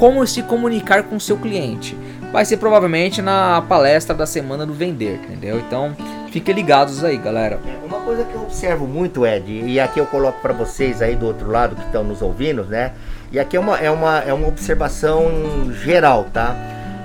[0.00, 1.94] como se comunicar com seu cliente.
[2.32, 5.58] Vai ser provavelmente na palestra da semana do vender, entendeu?
[5.60, 5.94] Então,
[6.30, 7.60] fiquem ligados aí, galera.
[7.84, 11.26] Uma coisa que eu observo muito, Ed, e aqui eu coloco para vocês aí do
[11.26, 12.92] outro lado que estão nos ouvindo, né?
[13.30, 16.56] E aqui é uma, é uma, é uma observação geral, tá?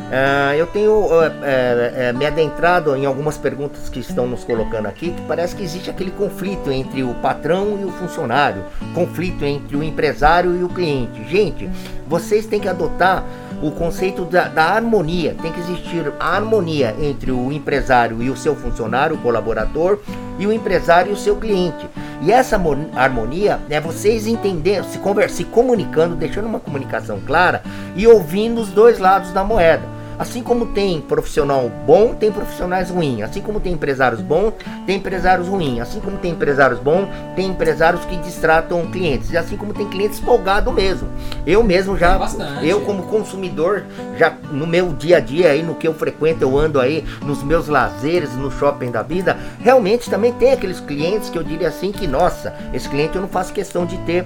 [0.06, 5.12] Uh, eu tenho uh, uh, me adentrado em algumas perguntas que estão nos colocando aqui,
[5.12, 8.64] que parece que existe aquele conflito entre o patrão e o funcionário,
[8.94, 11.28] conflito entre o empresário e o cliente.
[11.28, 11.68] Gente,
[12.08, 13.24] vocês têm que adotar
[13.64, 15.36] o conceito da, da, harmonia.
[15.42, 20.00] Tem que existir harmonia entre o empresário e o seu funcionário, o colaborador,
[20.38, 21.90] e o empresário e o seu cliente.
[22.22, 22.62] E essa
[22.96, 27.64] harmonia é vocês entender, se, se comunicando, deixando uma comunicação clara
[27.96, 29.95] e ouvindo os dois lados da moeda.
[30.18, 33.22] Assim como tem profissional bom, tem profissionais ruins.
[33.22, 34.54] Assim como tem empresários bons,
[34.86, 35.80] tem empresários ruins.
[35.82, 39.32] Assim como tem empresários bons, tem empresários que distratam clientes.
[39.32, 41.08] E assim como tem clientes folgados mesmo.
[41.46, 42.20] Eu mesmo já,
[42.62, 43.86] eu como consumidor,
[44.18, 47.44] já no meu dia a dia aí, no que eu frequento, eu ando aí nos
[47.44, 51.92] meus lazeres, no shopping da vida, realmente também tem aqueles clientes que eu diria assim
[51.92, 54.26] que, nossa, esse cliente eu não faço questão de ter,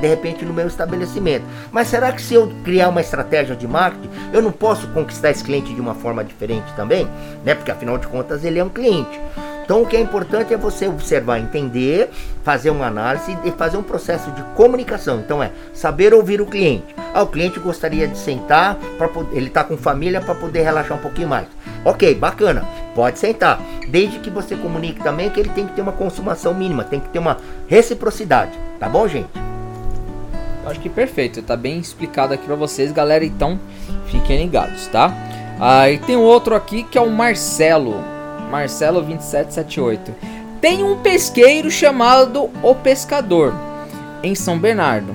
[0.00, 1.44] de repente, no meu estabelecimento.
[1.70, 5.44] Mas será que se eu criar uma estratégia de marketing, eu não posso conquistar esse
[5.44, 7.08] cliente de uma forma diferente também?
[7.44, 7.54] Né?
[7.54, 9.20] Porque afinal de contas ele é um cliente.
[9.66, 12.08] Então o que é importante é você observar, entender,
[12.44, 15.18] fazer uma análise e fazer um processo de comunicação.
[15.18, 16.94] Então é saber ouvir o cliente.
[17.12, 21.00] Ah, o cliente gostaria de sentar, para ele está com família para poder relaxar um
[21.00, 21.48] pouquinho mais.
[21.84, 23.60] Ok, bacana, pode sentar.
[23.88, 27.08] Desde que você comunique também que ele tem que ter uma consumação mínima, tem que
[27.08, 28.52] ter uma reciprocidade.
[28.78, 29.30] Tá bom, gente?
[30.64, 33.24] Acho que perfeito, tá bem explicado aqui para vocês, galera.
[33.24, 33.58] Então
[34.06, 35.14] fiquem ligados, tá?
[35.58, 38.02] Aí ah, tem outro aqui que é o Marcelo.
[38.50, 40.14] Marcelo 2778.
[40.60, 43.54] Tem um pesqueiro chamado O Pescador,
[44.22, 45.14] em São Bernardo.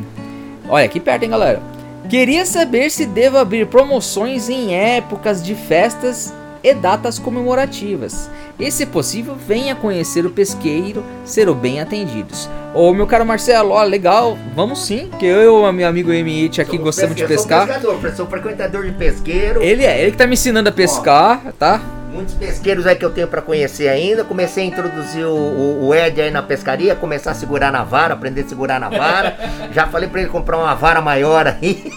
[0.68, 1.62] Olha, aqui perto, hein, galera.
[2.10, 8.30] Queria saber se devo abrir promoções em épocas de festas e datas comemorativas.
[8.60, 12.50] E se possível, venha conhecer o pesqueiro, serão bem atendidos.
[12.74, 16.78] Ô meu caro Marcelo, ó, legal, vamos sim, que eu e meu amigo Emite aqui
[16.78, 17.67] gostamos de pescar.
[17.67, 19.62] Eu sou pescador, sou frequentador de pesqueiro.
[19.62, 21.82] Ele é, ele que tá me ensinando a pescar, ó, tá?
[22.12, 24.24] muitos pesqueiros aí que eu tenho para conhecer ainda.
[24.24, 28.13] Comecei a introduzir o, o, o, Ed aí na pescaria, começar a segurar na vara,
[28.13, 29.38] aprender a segurar na vara.
[29.71, 31.91] Já falei para ele comprar uma vara maior aí.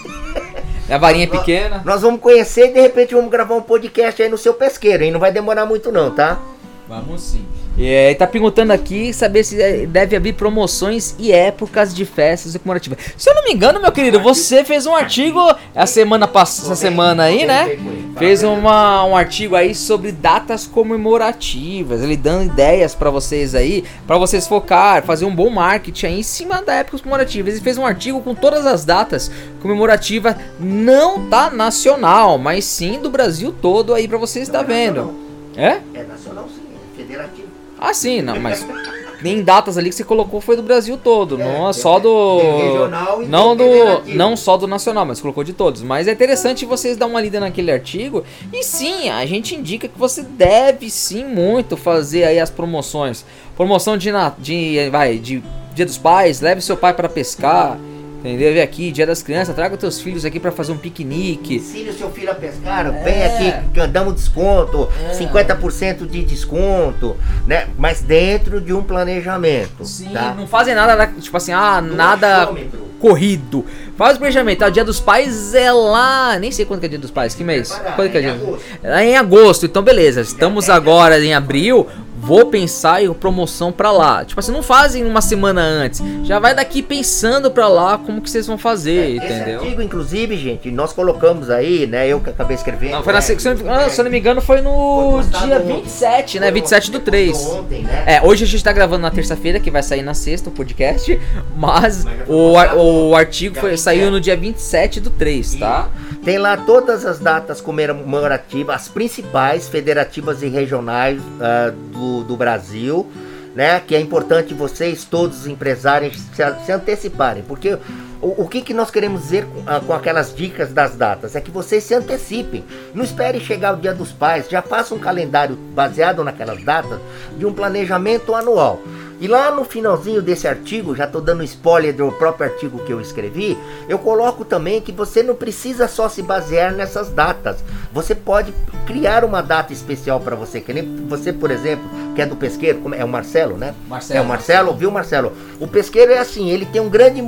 [0.87, 1.77] É a varinha pequena.
[1.77, 5.03] Nós, nós vamos conhecer e de repente vamos gravar um podcast aí no seu pesqueiro,
[5.03, 5.11] hein?
[5.11, 6.39] Não vai demorar muito não, tá?
[6.87, 7.45] Vamos sim.
[7.77, 12.99] É, tá perguntando aqui saber se é, deve abrir promoções e épocas de festas comemorativas.
[13.17, 15.39] Se eu não me engano, meu querido, você fez um artigo
[15.75, 17.77] a semana passada, essa semana aí, né?
[18.17, 24.17] Fez uma, um artigo aí sobre datas comemorativas, ele dando ideias para vocês aí, para
[24.17, 27.49] vocês focar, fazer um bom marketing aí em cima da época comemorativa.
[27.49, 29.29] Ele fez um artigo com todas as datas
[29.61, 35.25] comemorativas, não tá nacional, mas sim do Brasil todo aí para vocês estar tá vendo.
[35.57, 35.81] É?
[35.93, 36.64] É nacional sim, é
[37.05, 37.47] federativo.
[37.79, 38.65] Ah, sim, não, mas
[39.21, 42.37] nem datas ali que você colocou foi do Brasil todo, é, não é só do
[42.37, 43.65] regional e não do
[44.13, 45.81] não só do nacional, mas colocou de todos.
[45.81, 49.97] Mas é interessante vocês dar uma lida naquele artigo e sim, a gente indica que
[49.97, 53.25] você deve sim muito fazer aí as promoções.
[53.55, 57.77] Promoção de de vai de Dia dos Pais, leve seu pai para pescar.
[58.25, 58.53] Entendeu?
[58.53, 61.57] Vem aqui, dia das crianças, traga teus filhos aqui para fazer um piquenique.
[61.57, 62.91] Ensine o seu filho a pescar, é.
[63.03, 65.13] vem aqui, que damos desconto, é.
[65.13, 67.67] 50% de desconto, né?
[67.77, 69.85] Mas dentro de um planejamento.
[69.85, 70.33] Sim, tá?
[70.35, 72.79] não fazem nada, tipo assim, ah, Do nada achômetro.
[72.99, 73.63] corrido.
[73.95, 74.67] Faz o planejamento, tá?
[74.67, 76.39] O dia dos pais é lá.
[76.39, 77.79] Nem sei quando que é dia dos pais, que mês?
[77.95, 78.33] Quando que é, é dia?
[78.33, 78.65] Agosto.
[78.83, 80.21] É em agosto, então beleza.
[80.21, 81.87] Estamos agora em abril
[82.25, 84.25] vou pensar em promoção para lá.
[84.25, 86.01] Tipo assim, não fazem uma semana antes.
[86.23, 89.57] Já vai daqui pensando para lá como que vocês vão fazer, é, entendeu?
[89.57, 92.07] Esse artigo, inclusive, gente, nós colocamos aí, né?
[92.07, 92.93] Eu que acabei escrevendo.
[92.93, 93.55] Não, foi na né, secção.
[93.67, 96.49] Ah, se eu não me engano, foi no foi dia 27, né?
[96.49, 97.37] 27 do 3.
[97.45, 98.03] Ontem, né?
[98.07, 101.19] É, hoje a gente tá gravando na terça-feira, que vai sair na sexta o podcast.
[101.55, 105.89] Mas o, ar, o artigo foi, saiu no dia 27 do 3, tá?
[106.23, 113.07] Tem lá todas as datas comemorativas, as principais, federativas e regionais uh, do do, Brasil,
[113.55, 113.79] né?
[113.79, 117.77] Que é importante vocês, todos os empresários, se, se anteciparem, porque
[118.25, 121.35] o, o, que, que nós queremos dizer com, ah, com, aquelas dicas das datas?
[121.35, 122.65] É que vocês se antecipem.
[122.91, 126.99] Não espere chegar o dia dos pais, já faça um calendário baseado naquelas datas
[127.37, 128.81] de um planejamento anual.
[129.19, 132.99] E lá no finalzinho desse artigo, já estou dando spoiler do próprio artigo que eu
[132.99, 133.57] escrevi,
[133.87, 137.63] eu coloco também que você não precisa só se basear nessas datas.
[137.93, 138.53] Você pode
[138.85, 140.59] criar uma data especial para você.
[140.59, 143.73] Que nem você, por exemplo, que é do pesqueiro, é o Marcelo, né?
[143.87, 144.19] Marcelo.
[144.19, 145.31] É o Marcelo, viu, Marcelo?
[145.61, 147.21] O pesqueiro é assim, ele tem um grande.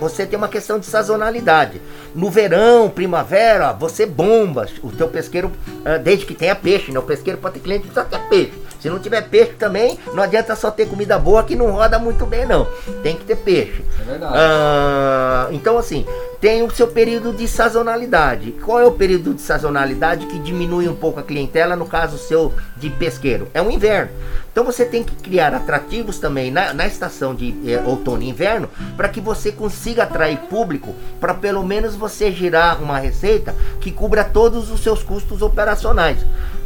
[0.00, 1.80] Você tem uma questão de sazonalidade.
[2.14, 5.50] No verão, primavera, você bomba o teu pesqueiro,
[5.84, 6.98] ah, desde que tenha peixe, né?
[6.98, 8.63] O pesqueiro pode ter cliente que precisa ter peixe.
[8.84, 12.26] Se não tiver peixe também, não adianta só ter comida boa que não roda muito
[12.26, 12.68] bem, não.
[13.02, 13.82] Tem que ter peixe.
[13.98, 14.34] É verdade.
[14.36, 16.04] Ah, então, assim,
[16.38, 18.52] tem o seu período de sazonalidade.
[18.62, 22.52] Qual é o período de sazonalidade que diminui um pouco a clientela, no caso seu
[22.76, 23.48] de pesqueiro?
[23.54, 24.10] É o inverno.
[24.52, 28.68] Então você tem que criar atrativos também na, na estação de eh, outono e inverno
[28.98, 34.22] para que você consiga atrair público para pelo menos você girar uma receita que cubra
[34.22, 36.18] todos os seus custos operacionais.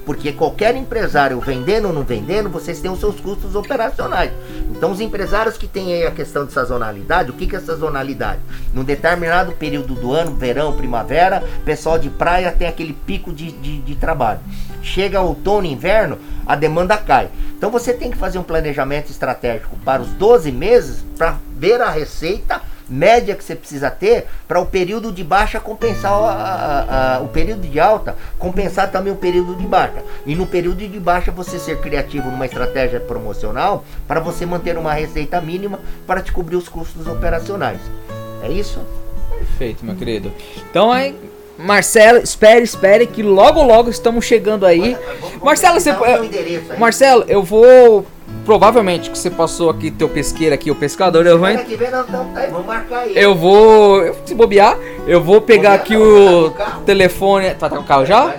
[0.09, 4.33] Porque qualquer empresário vendendo ou não vendendo, vocês têm os seus custos operacionais.
[4.71, 8.41] Então os empresários que têm aí a questão de sazonalidade, o que, que é sazonalidade?
[8.73, 13.83] Num determinado período do ano, verão, primavera, pessoal de praia tem aquele pico de, de,
[13.83, 14.41] de trabalho.
[14.81, 16.17] Chega outono, inverno,
[16.47, 17.29] a demanda cai.
[17.55, 21.91] Então você tem que fazer um planejamento estratégico para os 12 meses para ver a
[21.91, 27.21] receita média que você precisa ter para o período de baixa compensar a, a, a,
[27.21, 30.03] o período de alta, compensar também o período de baixa.
[30.25, 34.93] E no período de baixa você ser criativo numa estratégia promocional para você manter uma
[34.93, 37.81] receita mínima para te cobrir os custos operacionais.
[38.43, 38.81] É isso?
[39.31, 40.33] Perfeito, meu querido.
[40.71, 41.15] Então aí
[41.59, 44.97] Marcelo, espere, espere que logo logo estamos chegando aí.
[45.43, 45.93] Marcelo, você
[46.79, 48.07] Marcelo, eu vou
[48.49, 51.47] provavelmente que você passou aqui teu pesqueiro aqui, o pescador, eu vou
[53.15, 54.75] Eu vou, se bobear,
[55.07, 56.51] eu vou pegar aqui o
[56.87, 58.37] telefone, tá, tá com o carro já?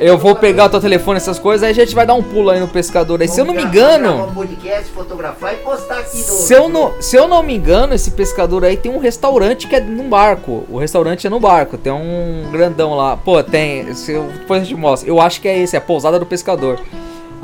[0.00, 2.48] Eu vou pegar o teu telefone essas coisas, aí a gente vai dar um pulo
[2.48, 3.20] aí no pescador.
[3.20, 4.32] Aí, se eu não me engano,
[6.16, 9.76] Se eu não, se eu não me engano, esse pescador aí tem um restaurante que
[9.76, 10.64] é num barco.
[10.70, 13.18] O restaurante é no barco, tem um grandão lá.
[13.18, 15.06] Pô, tem, se eu, depois a gente mostra.
[15.06, 16.80] Eu acho que é esse, é a pousada do pescador.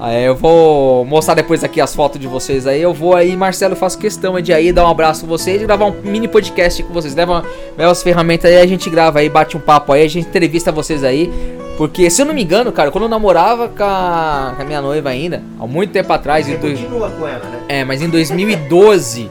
[0.01, 2.81] Aí eu vou mostrar depois aqui as fotos de vocês aí.
[2.81, 5.87] Eu vou aí, Marcelo, faço questão de aí dar um abraço com vocês e gravar
[5.87, 7.17] um mini podcast com vocês.
[7.17, 7.45] Leva,
[7.77, 10.71] leva as ferramentas aí, a gente grava aí, bate um papo aí, a gente entrevista
[10.71, 11.33] vocês aí.
[11.77, 14.81] Porque, se eu não me engano, cara, quando eu namorava com a, com a minha
[14.81, 16.47] noiva ainda, há muito tempo atrás.
[16.47, 17.63] Você continua com ela, né?
[17.69, 19.29] É, mas em 2012.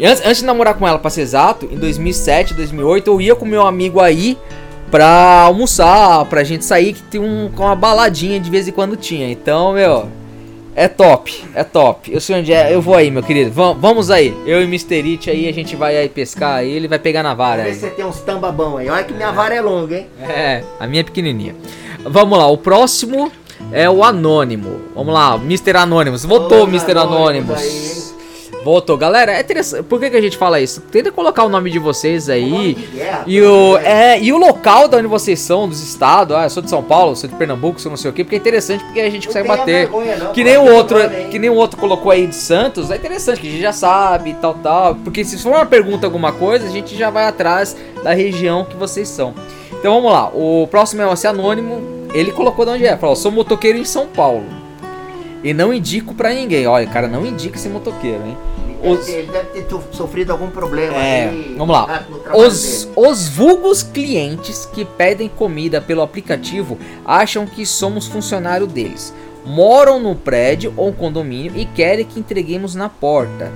[0.00, 3.44] antes, antes de namorar com ela, pra ser exato, em 2007, 2008, eu ia com
[3.44, 4.38] meu amigo aí
[4.90, 9.30] pra almoçar, pra gente sair, que tem um, uma baladinha de vez em quando tinha.
[9.30, 10.08] Então, meu,
[10.74, 12.12] é top, é top.
[12.12, 13.50] Eu sei onde é, eu vou aí, meu querido.
[13.50, 14.36] V vamos aí.
[14.46, 15.12] Eu e Mr.
[15.12, 17.74] It aí, a gente vai aí pescar aí, ele vai pegar na vara aí.
[17.74, 18.88] você tem uns tambabão aí.
[18.88, 20.06] Olha que minha vara é longa, hein?
[20.20, 21.54] É, a minha é pequenininha.
[22.04, 23.30] Vamos lá, o próximo
[23.72, 24.80] é o Anônimo.
[24.94, 25.76] Vamos lá, Mr.
[25.76, 26.24] Anonymous.
[26.24, 26.98] Voltou, Mr.
[26.98, 27.60] Anonymous.
[27.60, 27.99] Aí,
[28.62, 29.32] Voltou, galera.
[29.32, 29.82] É interessante.
[29.84, 30.82] Por que, que a gente fala isso?
[30.82, 32.76] Tenta colocar o nome de vocês aí.
[33.26, 36.36] e o é, e o local da onde vocês são, dos estados.
[36.36, 38.36] Ah, eu sou de São Paulo, sou de Pernambuco, sou não sei o quê, porque
[38.36, 39.88] é interessante porque a gente consegue bater.
[39.88, 40.98] Não, que nem o outro,
[41.30, 44.34] que nem o outro colocou aí de Santos, é interessante que a gente já sabe,
[44.34, 48.12] tal, tal, porque se for uma pergunta alguma coisa, a gente já vai atrás da
[48.12, 49.34] região que vocês são.
[49.72, 50.28] Então vamos lá.
[50.34, 51.80] O próximo é o anônimo.
[52.12, 52.96] Ele colocou de onde é.
[52.96, 54.44] Falou: "Sou motoqueiro em São Paulo".
[55.42, 56.66] E não indico para ninguém.
[56.66, 58.36] Olha, cara, não indica esse motoqueiro, hein?
[58.82, 59.08] Os...
[59.08, 60.96] Ele deve ter sofrido algum problema.
[60.96, 62.04] É, aí, vamos lá.
[62.34, 69.12] Os, os vulgos clientes que pedem comida pelo aplicativo acham que somos funcionário deles.
[69.44, 73.52] Moram no prédio ou condomínio e querem que entreguemos na porta.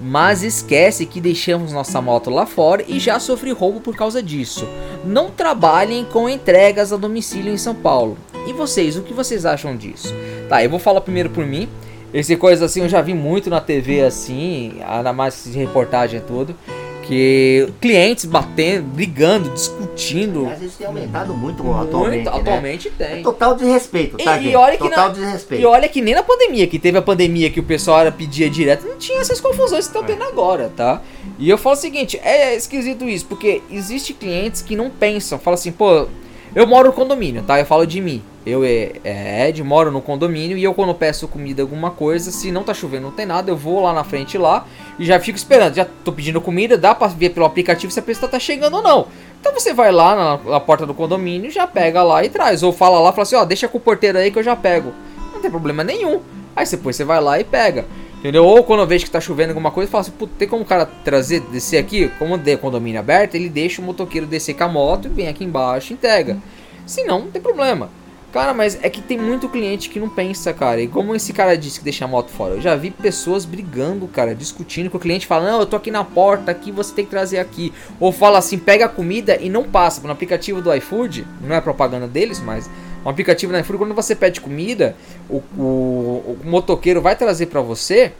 [0.00, 4.68] Mas esquece que deixamos nossa moto lá fora e já sofri roubo por causa disso.
[5.04, 8.16] Não trabalhem com entregas a domicílio em São Paulo.
[8.48, 10.14] E vocês, o que vocês acham disso?
[10.48, 11.68] Tá, eu vou falar primeiro por mim.
[12.14, 16.56] Esse coisa assim eu já vi muito na TV assim, ainda mais de reportagem tudo.
[17.02, 20.46] Que clientes batendo, brigando, discutindo.
[20.46, 22.24] Às vezes tem aumentado muito, muito atualmente.
[22.24, 22.30] Né?
[22.30, 23.20] Atualmente tem.
[23.20, 24.38] É total desrespeito, tá?
[24.38, 25.62] E, e olha que total na, desrespeito.
[25.62, 28.86] E olha que nem na pandemia, que teve a pandemia que o pessoal pedia direto,
[28.86, 31.02] não tinha essas confusões que estão tendo agora, tá?
[31.38, 35.54] E eu falo o seguinte, é esquisito isso, porque existe clientes que não pensam, fala
[35.54, 36.08] assim, pô,
[36.54, 37.58] eu moro no condomínio, tá?
[37.58, 38.22] Eu falo de mim.
[38.46, 42.50] Eu é, é Ed, moro no condomínio e eu quando peço comida alguma coisa, se
[42.50, 44.66] não tá chovendo, não tem nada, eu vou lá na frente lá
[44.98, 45.74] e já fico esperando.
[45.74, 48.82] Já tô pedindo comida, dá pra ver pelo aplicativo se a pessoa tá chegando ou
[48.82, 49.06] não.
[49.40, 52.62] Então você vai lá na, na porta do condomínio, já pega lá e traz.
[52.62, 54.92] Ou fala lá, fala assim, ó, deixa com o porteiro aí que eu já pego.
[55.32, 56.20] Não tem problema nenhum.
[56.56, 57.84] Aí depois você vai lá e pega.
[58.18, 58.44] Entendeu?
[58.44, 60.62] Ou quando eu vejo que tá chovendo alguma coisa, eu falo assim, putz, tem como
[60.62, 62.10] o cara trazer, descer aqui?
[62.18, 65.44] Como o condomínio aberto, ele deixa o motoqueiro descer com a moto e vem aqui
[65.44, 66.36] embaixo e entrega.
[66.84, 67.90] Se não, não tem problema.
[68.32, 70.82] Cara, mas é que tem muito cliente que não pensa, cara.
[70.82, 74.06] E como esse cara disse que deixa a moto fora, eu já vi pessoas brigando,
[74.06, 77.06] cara, discutindo com o cliente, falando: Não, eu tô aqui na porta, aqui você tem
[77.06, 77.72] que trazer aqui.
[77.98, 80.02] Ou fala assim: pega a comida e não passa.
[80.02, 82.68] No aplicativo do iFood, não é propaganda deles, mas
[83.04, 84.96] um aplicativo do iFood, quando você pede comida,
[85.28, 88.12] o, o, o motoqueiro vai trazer para você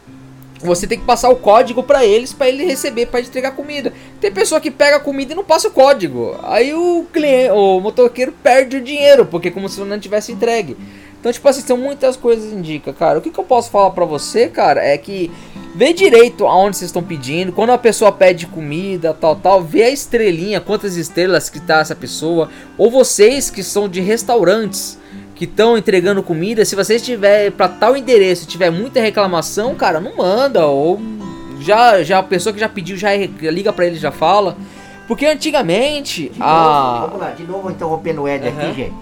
[0.60, 3.92] você tem que passar o código para eles para ele receber para entregar comida.
[4.20, 6.36] Tem pessoa que pega a comida e não passa o código.
[6.42, 10.76] Aí o cliente, o motoqueiro perde o dinheiro, porque como se não tivesse entregue.
[11.20, 13.18] Então, tipo assim, são muitas coisas indica, cara.
[13.18, 15.30] O que, que eu posso falar para você, cara, é que
[15.78, 17.52] vê direito aonde vocês estão pedindo.
[17.52, 21.94] Quando a pessoa pede comida, tal, tal, vê a estrelinha, quantas estrelas que tá essa
[21.94, 22.48] pessoa.
[22.76, 24.98] Ou vocês que são de restaurantes
[25.36, 30.16] que estão entregando comida, se você estiver para tal endereço, tiver muita reclamação, cara, não
[30.16, 31.00] manda ou
[31.60, 34.56] já já a pessoa que já pediu já liga para ele já fala.
[35.06, 38.58] Porque antigamente de a novo, vamos lá, de novo interrompendo o Ed uhum.
[38.58, 38.94] aqui, gente.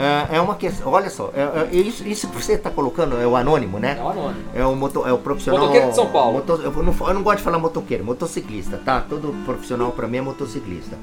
[0.00, 3.26] É, é uma questão, olha só, é, é, isso, isso que você está colocando é
[3.26, 3.96] o anônimo, né?
[3.98, 4.40] É o anônimo.
[4.54, 5.60] É o, moto, é o profissional.
[5.60, 6.32] Motoqueiro de São Paulo.
[6.38, 9.04] moto- eu, não, eu não gosto de falar motoqueiro, motociclista, tá?
[9.06, 10.96] Todo profissional para mim é motociclista.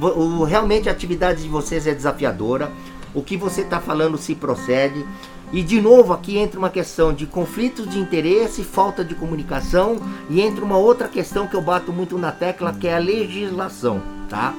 [0.00, 2.72] Vo- o- realmente a atividade de vocês é desafiadora.
[3.14, 5.06] O que você está falando se procede.
[5.52, 9.96] E de novo aqui entra uma questão de conflitos de interesse, falta de comunicação
[10.28, 14.02] e entra uma outra questão que eu bato muito na tecla que é a legislação,
[14.28, 14.52] tá?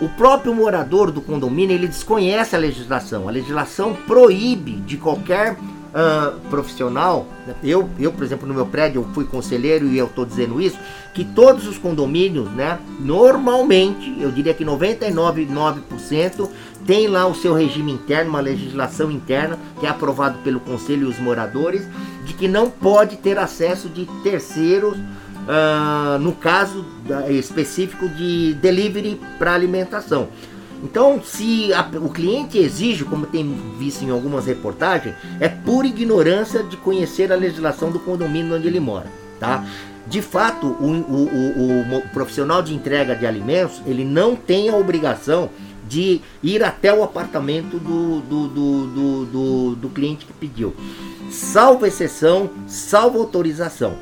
[0.00, 3.28] O próprio morador do condomínio ele desconhece a legislação.
[3.28, 5.56] A legislação proíbe de qualquer
[5.94, 7.26] ah, profissional.
[7.46, 7.54] né?
[7.64, 10.78] Eu, eu, por exemplo, no meu prédio eu fui conselheiro e eu estou dizendo isso
[11.14, 16.48] que todos os condomínios, né, normalmente, eu diria que 99,9%
[16.86, 21.10] tem lá o seu regime interno, uma legislação interna que é aprovado pelo conselho e
[21.10, 21.88] os moradores,
[22.24, 24.96] de que não pode ter acesso de terceiros
[25.48, 30.28] ah, no caso da- específico de delivery para alimentação.
[30.84, 36.62] Então, se a- o cliente exige, como tem visto em algumas reportagens, é pura ignorância
[36.62, 39.06] de conhecer a legislação do condomínio onde ele mora,
[39.40, 39.64] tá?
[40.06, 44.76] De fato, o, o- o- o profissional de entrega de alimentos, ele não tem a
[44.76, 45.50] obrigação
[45.88, 48.86] de ir até o apartamento do, do, do,
[49.26, 50.74] do- do cliente que pediu.
[51.30, 53.94] Salvo exceção, salvo autorização.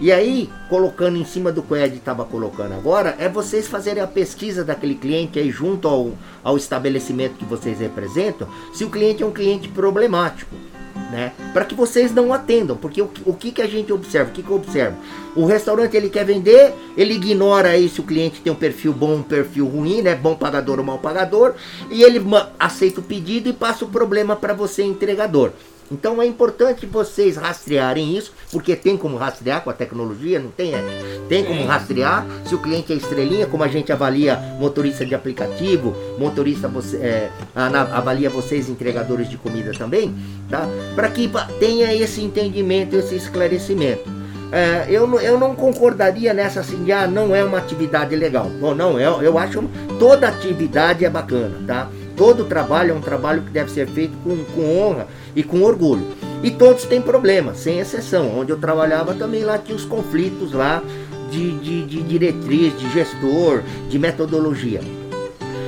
[0.00, 4.02] E aí, colocando em cima do que o Ed estava colocando agora, é vocês fazerem
[4.02, 9.22] a pesquisa daquele cliente aí junto ao, ao estabelecimento que vocês representam, se o cliente
[9.22, 10.54] é um cliente problemático.
[11.10, 11.32] Né?
[11.52, 14.30] Para que vocês não atendam, porque o, que- o que, que a gente observa?
[14.30, 14.96] O que, que eu observo?
[15.36, 19.16] O restaurante ele quer vender, ele ignora aí se o cliente tem um perfil bom,
[19.16, 20.14] um perfil ruim, né?
[20.16, 21.54] Bom pagador ou mal pagador,
[21.88, 22.20] e ele
[22.58, 25.52] aceita o pedido e passa o problema para você, entregador.
[25.94, 30.74] Então é importante vocês rastrearem isso, porque tem como rastrear com a tecnologia, não tem?
[30.74, 30.84] Ed?
[31.28, 35.94] Tem como rastrear se o cliente é estrelinha, como a gente avalia motorista de aplicativo,
[36.18, 40.12] motorista você, é, avalia vocês entregadores de comida também,
[40.50, 40.66] tá?
[40.96, 41.30] Para que
[41.60, 44.10] tenha esse entendimento, esse esclarecimento.
[44.50, 48.50] É, eu, não- eu não concordaria nessa assim, ah, não é uma atividade legal.
[48.60, 49.62] Bom, não, eu, eu acho
[49.98, 51.88] toda atividade é bacana, tá?
[52.16, 56.06] Todo trabalho é um trabalho que deve ser feito com, com honra e com orgulho.
[56.42, 58.38] E todos têm problemas, sem exceção.
[58.38, 60.82] Onde eu trabalhava também lá tinha os conflitos lá
[61.30, 64.80] de, de, de diretriz, de gestor, de metodologia.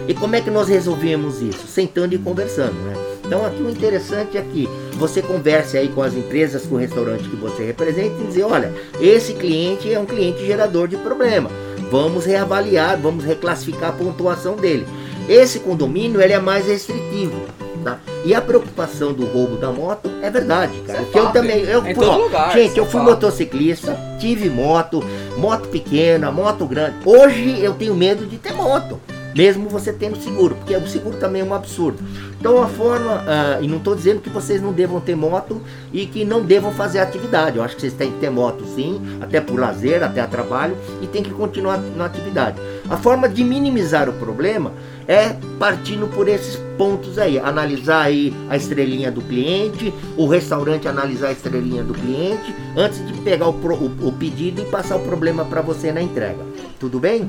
[0.09, 1.67] E como é que nós resolvemos isso?
[1.67, 2.95] Sentando e conversando, né?
[3.25, 7.29] Então aqui o interessante é que você converse aí com as empresas, com o restaurante
[7.29, 11.51] que você representa e dizer, olha, esse cliente é um cliente gerador de problema.
[11.91, 14.87] Vamos reavaliar, vamos reclassificar a pontuação dele.
[15.29, 17.43] Esse condomínio ele é mais restritivo.
[17.87, 18.01] Tá?
[18.25, 21.03] E a preocupação do roubo da moto é verdade, cara.
[21.03, 23.11] Isso é que eu também, eu, pô, lugar, gente, eu fui fato.
[23.11, 25.05] motociclista, tive moto,
[25.37, 26.97] moto pequena, moto grande.
[27.05, 29.01] Hoje eu tenho medo de ter moto,
[29.37, 31.99] mesmo você tendo seguro, porque o seguro também é um absurdo.
[32.41, 35.61] Então a forma, ah, e não estou dizendo que vocês não devam ter moto
[35.93, 37.57] e que não devam fazer atividade.
[37.59, 40.77] Eu acho que vocês têm que ter moto sim, até por lazer, até a trabalho,
[41.03, 42.59] e tem que continuar na atividade.
[42.89, 44.73] A forma de minimizar o problema
[45.09, 51.29] é partindo por esses pontos aí, analisar aí a estrelinha do cliente, o restaurante analisar
[51.29, 55.01] a estrelinha do cliente, antes de pegar o, pro- o- o pedido e passar o
[55.01, 56.45] problema para você na entrega.
[56.79, 57.29] Tudo bem?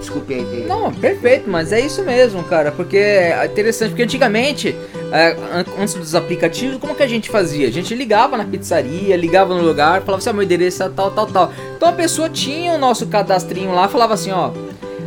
[0.00, 0.64] Desculpe aí.
[0.68, 4.76] Não, perfeito, mas é isso mesmo, cara, porque é interessante, porque antigamente,
[5.12, 7.68] é, an- antes dos aplicativos, como que a gente fazia?
[7.68, 11.10] A gente ligava na pizzaria, ligava no lugar, falava assim, ó, meu endereço é tal,
[11.12, 11.52] tal, tal.
[11.76, 14.50] Então a pessoa tinha o nosso cadastrinho lá, falava assim, ó,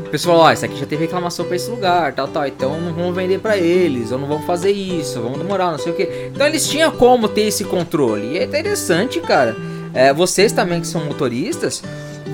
[0.05, 3.13] a pessoa ó, aqui já teve reclamação pra esse lugar, tal, tal, então não vamos
[3.15, 6.29] vender pra eles, ou não vamos fazer isso, vamos demorar, não sei o que.
[6.33, 9.55] Então eles tinham como ter esse controle, e é interessante, cara.
[9.93, 11.81] É, vocês também que são motoristas,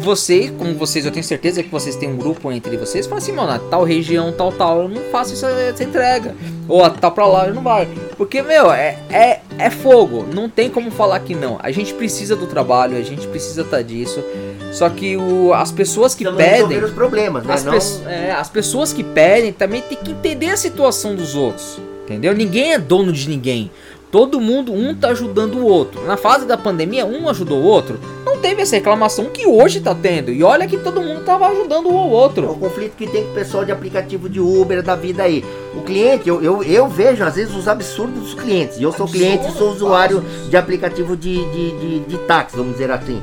[0.02, 3.32] vocês, como vocês, eu tenho certeza que vocês têm um grupo entre vocês, falam assim,
[3.32, 6.36] mano, a tal região, tal, tal, eu não faço essa, essa entrega.
[6.68, 7.88] Ou a tal pra lá, eu não vai.
[8.18, 10.26] Porque, meu, é, é, é fogo.
[10.34, 11.60] Não tem como falar que não.
[11.62, 14.24] A gente precisa do trabalho, a gente precisa tá disso.
[14.72, 16.84] Só que o, as pessoas que pedem.
[16.84, 17.54] os problemas, né?
[17.54, 21.80] As, Não- é, as pessoas que pedem também tem que entender a situação dos outros.
[22.06, 22.34] Entendeu?
[22.34, 23.70] Ninguém é dono de ninguém.
[24.12, 26.06] Todo mundo, um tá ajudando o outro.
[26.06, 27.98] Na fase da pandemia, um ajudou o outro.
[28.32, 30.32] Não teve essa reclamação que hoje tá tendo.
[30.32, 32.50] E olha que todo mundo tava ajudando um ao É outro.
[32.50, 35.44] o conflito que tem com o pessoal de aplicativo de Uber da vida aí.
[35.76, 38.80] O cliente, eu, eu, eu vejo às vezes os absurdos dos clientes.
[38.80, 42.90] Eu sou cliente e sou usuário de aplicativo de, de, de, de táxi, vamos dizer
[42.90, 43.22] assim.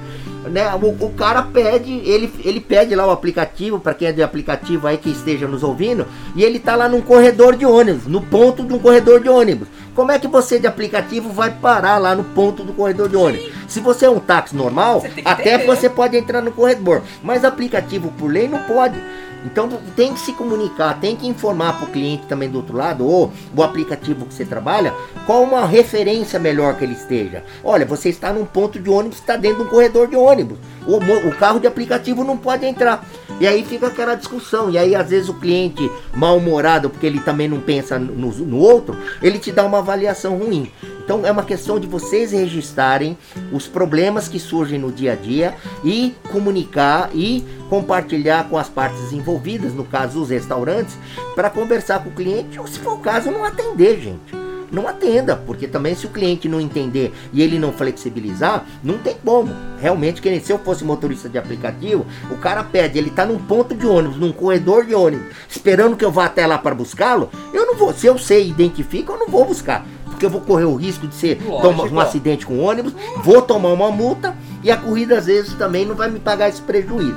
[0.50, 4.22] Né, o, o cara pede, ele, ele pede lá o aplicativo, para quem é de
[4.22, 8.22] aplicativo aí que esteja nos ouvindo, e ele tá lá num corredor de ônibus, no
[8.22, 9.68] ponto de um corredor de ônibus.
[9.94, 13.50] Como é que você de aplicativo vai parar lá no ponto do corredor de ônibus?
[13.68, 17.02] Se você é um táxi normal, Você até você pode entrar no corredor.
[17.22, 18.98] Mas aplicativo por lei não pode.
[19.44, 23.06] Então tem que se comunicar, tem que informar para o cliente também do outro lado,
[23.06, 24.92] ou o aplicativo que você trabalha,
[25.26, 27.44] qual uma referência melhor que ele esteja.
[27.62, 30.58] Olha, você está num ponto de ônibus, está dentro de um corredor de ônibus.
[30.86, 33.04] O, o carro de aplicativo não pode entrar.
[33.40, 34.70] E aí fica aquela discussão.
[34.70, 38.96] E aí, às vezes, o cliente mal-humorado, porque ele também não pensa no, no outro,
[39.22, 40.72] ele te dá uma avaliação ruim.
[41.08, 43.16] Então é uma questão de vocês registrarem
[43.50, 49.10] os problemas que surgem no dia a dia e comunicar e compartilhar com as partes
[49.10, 50.98] envolvidas, no caso os restaurantes,
[51.34, 54.36] para conversar com o cliente ou, se for o caso, não atender, gente.
[54.70, 59.16] Não atenda, porque também se o cliente não entender e ele não flexibilizar, não tem
[59.24, 59.50] como.
[59.80, 63.74] Realmente, que se eu fosse motorista de aplicativo, o cara pede, ele tá num ponto
[63.74, 67.64] de ônibus, num corredor de ônibus, esperando que eu vá até lá para buscá-lo, eu
[67.64, 67.94] não vou.
[67.94, 69.86] Se eu sei identifico, eu não vou buscar.
[70.18, 71.62] Porque eu vou correr o risco de ser Lógico.
[71.62, 72.92] toma- um acidente com ônibus,
[73.22, 76.60] vou tomar uma multa e a corrida às vezes também não vai me pagar esse
[76.60, 77.14] prejuízo.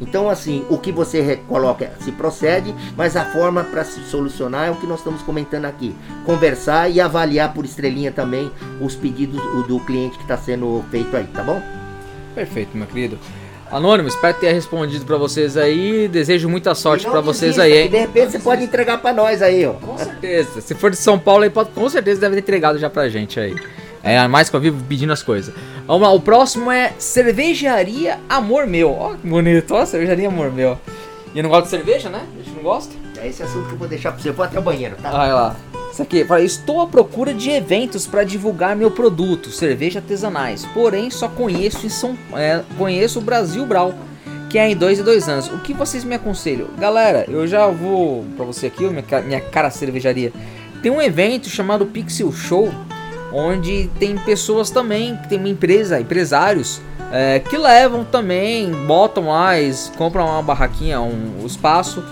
[0.00, 4.70] Então, assim, o que você coloca se procede, mas a forma para se solucionar é
[4.72, 5.94] o que nós estamos comentando aqui:
[6.26, 11.28] conversar e avaliar por estrelinha também os pedidos do cliente que está sendo feito aí,
[11.28, 11.62] tá bom?
[12.34, 13.16] Perfeito, meu querido.
[13.70, 16.08] Anônimo, espero ter respondido pra vocês aí.
[16.08, 17.90] Desejo muita sorte pra vocês aí, hein?
[17.90, 19.74] De repente você pode entregar para nós aí, ó.
[19.74, 20.60] Com certeza.
[20.60, 23.38] Se for de São Paulo, aí pode, com certeza deve ter entregado já pra gente
[23.38, 23.54] aí.
[24.02, 25.54] É mais que eu vivo pedindo as coisas.
[25.86, 28.90] Vamos lá, o próximo é Cervejaria Amor Meu.
[28.90, 30.78] Ó, que bonito, ó, Cervejaria Amor Meu.
[31.34, 32.22] E não gosta de cerveja, né?
[32.34, 32.92] A gente não gosta.
[33.20, 34.30] É esse assunto que eu vou deixar para você.
[34.30, 35.12] Eu vou até o banheiro, tá?
[35.12, 35.56] Olha lá.
[35.92, 40.64] Isso aqui, estou à procura de eventos para divulgar meu produto, cerveja artesanais.
[40.72, 43.92] Porém, só conheço em São, é, conheço o Brasil Brau,
[44.48, 45.48] que é em dois e dois anos.
[45.48, 46.68] O que vocês me aconselham?
[46.78, 50.32] Galera, eu já vou para você aqui, minha, minha cara cervejaria.
[50.80, 52.72] Tem um evento chamado Pixel Show,
[53.32, 56.80] onde tem pessoas também, tem uma empresa, empresários,
[57.12, 62.02] é, que levam também, botam mais, compram uma barraquinha, um, um espaço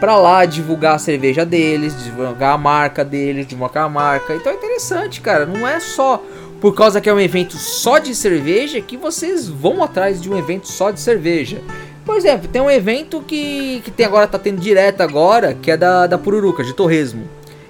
[0.00, 4.34] pra lá divulgar a cerveja deles, divulgar a marca deles, divulgar a marca.
[4.34, 5.46] Então é interessante, cara.
[5.46, 6.22] Não é só
[6.60, 10.36] por causa que é um evento só de cerveja que vocês vão atrás de um
[10.36, 11.60] evento só de cerveja.
[12.04, 15.76] Por exemplo, tem um evento que, que tem agora, tá tendo direto agora, que é
[15.76, 17.28] da, da Pururuca, de Torresmo.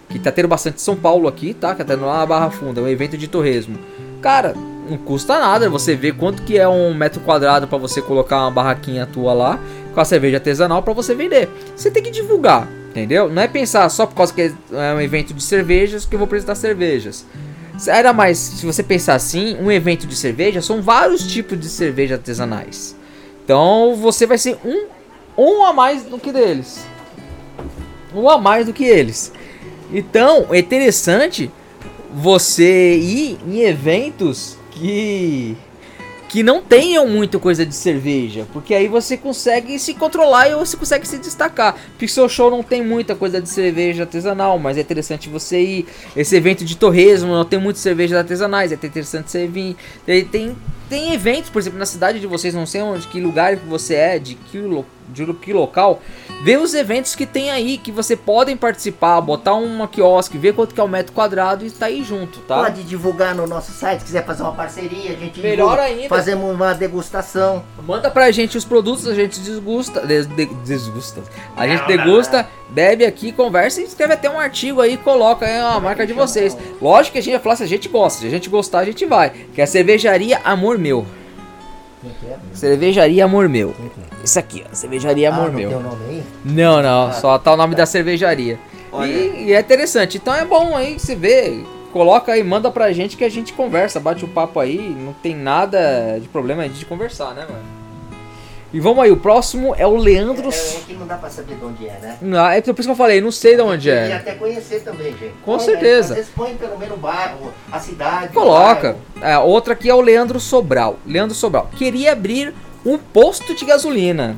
[0.08, 1.72] Que tá tendo bastante São Paulo aqui, tá?
[1.72, 3.78] Que tá tendo lá na Barra Funda, é um evento de Torresmo.
[4.22, 4.54] Cara,
[4.88, 8.50] não custa nada você ver quanto que é um metro quadrado pra você colocar uma
[8.50, 9.60] barraquinha tua lá
[9.94, 11.48] com a cerveja artesanal pra você vender.
[11.76, 13.28] Você tem que divulgar, entendeu?
[13.28, 16.26] Não é pensar só por causa que é um evento de cervejas que eu vou
[16.26, 17.26] apresentar cervejas.
[17.86, 22.14] Era mais, se você pensar assim, um evento de cerveja são vários tipos de cerveja
[22.14, 22.96] artesanais.
[23.44, 24.86] Então você vai ser um,
[25.36, 26.84] um a mais do que deles.
[28.14, 29.32] Um a mais do que eles.
[29.92, 31.50] Então é interessante
[32.12, 35.56] você ir em eventos que
[36.28, 40.76] que não tenham muito coisa de cerveja, porque aí você consegue se controlar e você
[40.76, 41.74] consegue se destacar.
[41.98, 45.86] Pixel Show não tem muita coisa de cerveja artesanal, mas é interessante você ir.
[46.14, 49.74] Esse evento de torresmo não tem muitas cervejas artesanais, é interessante você vir.
[50.04, 53.64] Tem, tem, eventos, por exemplo, na cidade de vocês, não sei onde, que lugar que
[53.64, 56.02] você é, de que, lo- de que local,
[56.42, 60.74] vê os eventos que tem aí, que você podem participar, botar uma quiosque, ver quanto
[60.74, 62.62] que é o metro quadrado e tá aí junto, tá?
[62.62, 66.08] Pode divulgar no nosso site, se quiser fazer uma parceria, a gente Melhor divulga, ainda.
[66.08, 67.62] Fazemos uma degustação.
[67.86, 70.06] Manda pra gente os produtos, a gente desgusta.
[70.06, 71.22] des- de- desgusta.
[71.56, 75.80] A gente degusta, bebe aqui, conversa e escreve até um artigo aí, coloca aí a
[75.80, 76.56] marca de vocês.
[76.80, 78.20] Lógico que a gente vai falar se a gente gosta.
[78.20, 79.30] Se a gente gostar, a gente vai.
[79.54, 81.04] Que é a cervejaria Amor Meu.
[82.52, 83.74] Cervejaria Amor Meu.
[84.22, 84.74] Isso aqui, ó.
[84.74, 85.68] Cervejaria Amor ah, não Meu.
[85.68, 86.22] tem o nome aí?
[86.44, 88.58] Não, não, só tá o nome da cervejaria.
[89.04, 90.16] E, e é interessante.
[90.16, 91.64] Então é bom aí você vê.
[91.92, 94.78] Coloca aí, manda pra gente que a gente conversa, bate o papo aí.
[94.78, 97.77] Não tem nada de problema de conversar, né, mano?
[98.70, 100.50] E vamos aí, o próximo é o Leandro.
[100.50, 102.18] É, é que não dá pra saber de onde é, né?
[102.38, 104.12] Ah, é por isso que eu falei, não sei de onde E é.
[104.14, 105.32] até conhecer também, gente.
[105.42, 106.12] Com Põe, certeza.
[106.12, 108.34] Às vezes põe pelo menos o bairro, a cidade.
[108.34, 108.96] Coloca.
[109.22, 110.98] É, outra aqui é o Leandro Sobral.
[111.06, 111.70] Leandro Sobral.
[111.76, 112.54] Queria abrir
[112.84, 114.36] um posto de gasolina.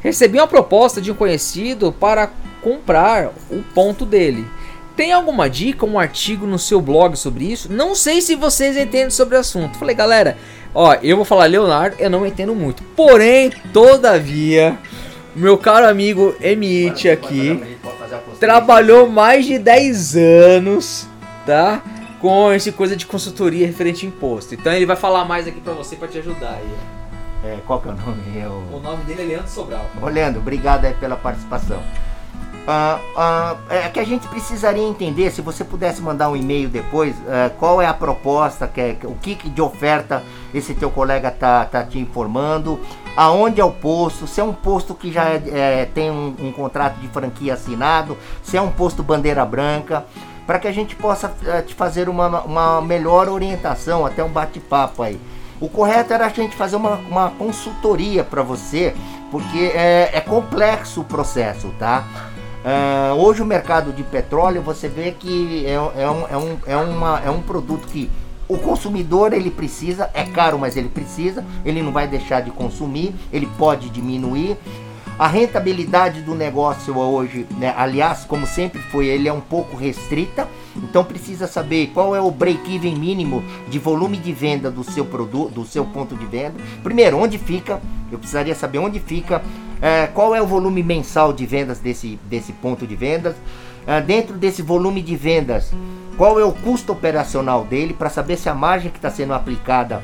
[0.00, 4.46] Recebi uma proposta de um conhecido para comprar o ponto dele.
[4.94, 7.72] Tem alguma dica, um artigo no seu blog sobre isso?
[7.72, 9.78] Não sei se vocês entendem sobre o assunto.
[9.78, 10.36] Falei, galera,
[10.74, 12.82] ó, eu vou falar Leonardo, eu não entendo muito.
[12.96, 14.78] Porém, todavia,
[15.34, 17.78] meu caro amigo Emite aqui
[18.42, 21.06] trabalhou mais de 10 anos,
[21.46, 21.80] tá?
[22.20, 24.52] Com esse coisa de consultoria referente a imposto.
[24.54, 26.74] Então ele vai falar mais aqui pra você pra te ajudar aí.
[27.44, 28.22] É, qual que é o nome?
[28.36, 28.80] O Eu...
[28.80, 29.86] nome dele é Leandro Sobral.
[30.00, 31.80] Ô, Leandro, obrigado aí pela participação.
[32.62, 37.16] Uh, uh, é que a gente precisaria entender, se você pudesse mandar um e-mail depois,
[37.16, 40.22] uh, qual é a proposta, que é, o que, que, de oferta
[40.54, 42.78] esse teu colega tá, tá te informando,
[43.16, 47.00] aonde é o posto, se é um posto que já é, tem um, um, contrato
[47.00, 50.06] de franquia assinado, se é um posto bandeira branca,
[50.46, 55.02] para que a gente possa é, te fazer uma, uma melhor orientação, até um bate-papo
[55.02, 55.18] aí.
[55.60, 58.94] O correto era a gente fazer uma, uma consultoria para você,
[59.32, 62.04] porque é, é complexo o processo, tá?
[62.62, 66.76] Uh, hoje o mercado de petróleo você vê que é, é, um, é, um, é,
[66.76, 68.08] uma, é um produto que
[68.48, 73.14] o consumidor ele precisa, é caro, mas ele precisa, ele não vai deixar de consumir,
[73.32, 74.56] ele pode diminuir.
[75.18, 80.48] A rentabilidade do negócio hoje, né, aliás, como sempre foi, ele é um pouco restrita,
[80.76, 85.52] então precisa saber qual é o break-even mínimo de volume de venda do seu produto,
[85.52, 86.54] do seu ponto de venda.
[86.82, 87.80] Primeiro, onde fica?
[88.10, 89.42] Eu precisaria saber onde fica
[89.82, 93.34] é, qual é o volume mensal de vendas desse, desse ponto de vendas?
[93.86, 95.72] É, dentro desse volume de vendas,
[96.16, 100.02] qual é o custo operacional dele para saber se a margem que está sendo aplicada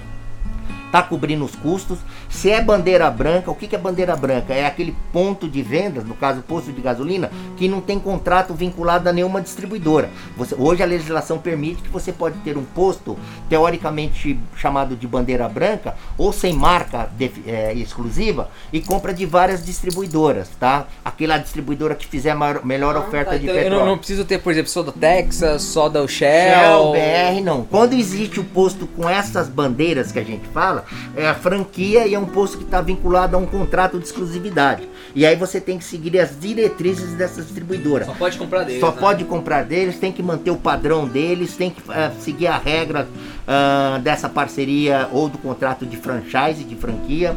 [0.89, 1.99] está cobrindo os custos.
[2.29, 4.53] Se é bandeira branca, o que, é bandeira branca?
[4.53, 9.09] É aquele ponto de vendas, no caso posto de gasolina, que não tem contrato vinculado
[9.09, 10.11] a nenhuma distribuidora.
[10.37, 13.17] Você, hoje a legislação permite que você pode ter um posto
[13.49, 19.65] teoricamente chamado de bandeira branca ou sem marca de, é, exclusiva e compra de várias
[19.65, 20.87] distribuidoras, tá?
[21.05, 23.75] Aquela distribuidora que fizer a maior, melhor ah, oferta tá, de então petróleo.
[23.75, 26.29] Eu não, não, preciso ter, por exemplo, só do Texas, só da Shell.
[26.29, 27.65] Shell, BR, não.
[27.65, 30.85] Quando existe o posto com essas bandeiras que a gente fala,
[31.17, 34.89] é a franquia e é um posto que está vinculado a um contrato de exclusividade.
[35.15, 38.07] E aí você tem que seguir as diretrizes dessas distribuidoras.
[38.07, 38.81] Só pode comprar deles.
[38.81, 38.97] Só né?
[38.99, 43.09] pode comprar deles, tem que manter o padrão deles, tem que uh, seguir a regra
[43.09, 47.35] uh, dessa parceria ou do contrato de franchise, de franquia.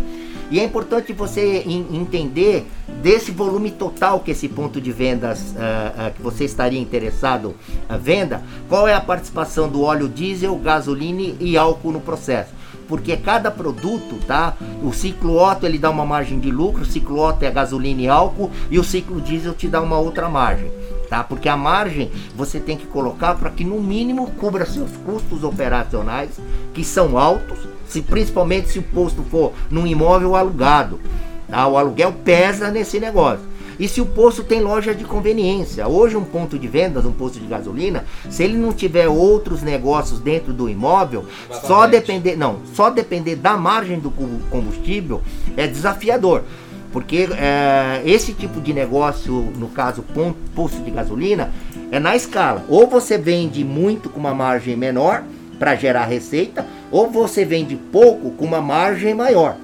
[0.49, 2.67] E é importante você entender
[3.01, 7.55] desse volume total que esse ponto de vendas uh, uh, que você estaria interessado
[7.87, 12.60] a venda, qual é a participação do óleo diesel, gasolina e álcool no processo
[12.91, 14.53] porque cada produto, tá?
[14.83, 18.09] O ciclo Otto ele dá uma margem de lucro, o ciclo Otto é gasolina e
[18.09, 20.69] álcool e o ciclo diesel te dá uma outra margem.
[21.09, 21.23] Tá?
[21.23, 26.31] Porque a margem você tem que colocar para que no mínimo cubra seus custos operacionais,
[26.73, 30.99] que são altos, se principalmente se o posto for num imóvel alugado.
[31.47, 31.65] Tá?
[31.67, 33.45] O aluguel pesa nesse negócio.
[33.81, 37.39] E se o posto tem loja de conveniência, hoje um ponto de vendas, um posto
[37.39, 41.25] de gasolina, se ele não tiver outros negócios dentro do imóvel,
[41.65, 44.11] só depender, não, só depender da margem do
[44.51, 45.23] combustível
[45.57, 46.43] é desafiador.
[46.91, 50.05] Porque é, esse tipo de negócio, no caso
[50.53, 51.51] posto de gasolina,
[51.91, 52.63] é na escala.
[52.69, 55.23] Ou você vende muito com uma margem menor
[55.57, 59.55] para gerar receita, ou você vende pouco com uma margem maior.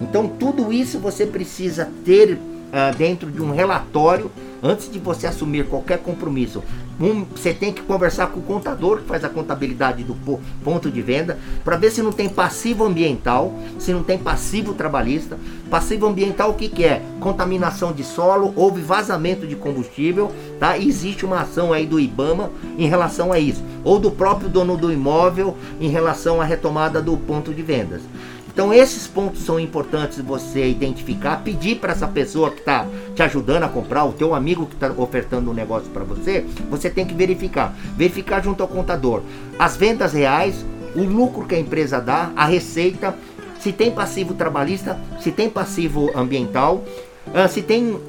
[0.00, 2.36] Então tudo isso você precisa ter
[2.70, 4.30] uh, dentro de um relatório
[4.62, 6.62] antes de você assumir qualquer compromisso.
[7.00, 10.14] Um, você tem que conversar com o contador que faz a contabilidade do
[10.62, 15.38] ponto de venda para ver se não tem passivo ambiental, se não tem passivo trabalhista.
[15.70, 17.00] Passivo ambiental o que, que é?
[17.18, 20.76] Contaminação de solo, houve vazamento de combustível, tá?
[20.76, 24.76] E existe uma ação aí do IBAMA em relação a isso, ou do próprio dono
[24.76, 28.02] do imóvel em relação à retomada do ponto de vendas.
[28.52, 33.62] Então esses pontos são importantes você identificar, pedir para essa pessoa que está te ajudando
[33.62, 37.14] a comprar, o teu amigo que está ofertando um negócio para você, você tem que
[37.14, 39.22] verificar, verificar junto ao contador
[39.58, 43.14] as vendas reais, o lucro que a empresa dá, a receita,
[43.60, 46.82] se tem passivo trabalhista, se tem passivo ambiental,
[47.28, 48.00] uh, se tem, uh,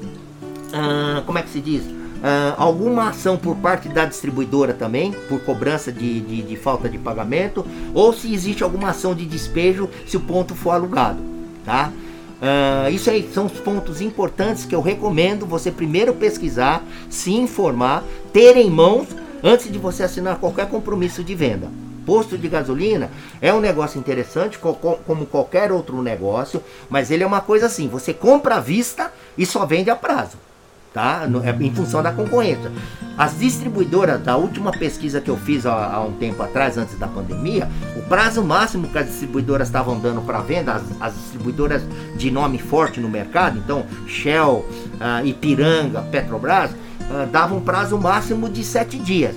[1.24, 2.01] como é que se diz?
[2.22, 6.96] Uh, alguma ação por parte da distribuidora também, por cobrança de, de, de, falta de
[6.96, 11.18] pagamento, ou se existe alguma ação de despejo se o ponto for alugado,
[11.64, 11.90] tá?
[12.40, 18.04] Uh, isso aí são os pontos importantes que eu recomendo você primeiro pesquisar, se informar,
[18.32, 19.08] ter em mãos
[19.42, 21.68] antes de você assinar qualquer compromisso de venda.
[22.06, 23.10] Posto de gasolina
[23.40, 28.14] é um negócio interessante, como qualquer outro negócio, mas ele é uma coisa assim: você
[28.14, 30.36] compra à vista e só vende a prazo
[30.92, 31.28] tá?
[31.44, 32.70] É em função da concorrência.
[33.16, 37.06] As distribuidoras, da última pesquisa que eu fiz há, há, um tempo atrás, antes da
[37.06, 41.82] pandemia, o prazo máximo que as distribuidoras estavam dando para venda, as, as, distribuidoras
[42.16, 48.48] de nome forte no mercado, então Shell, uh, Ipiranga, Petrobras, uh, davam um prazo máximo
[48.48, 49.34] de sete dias.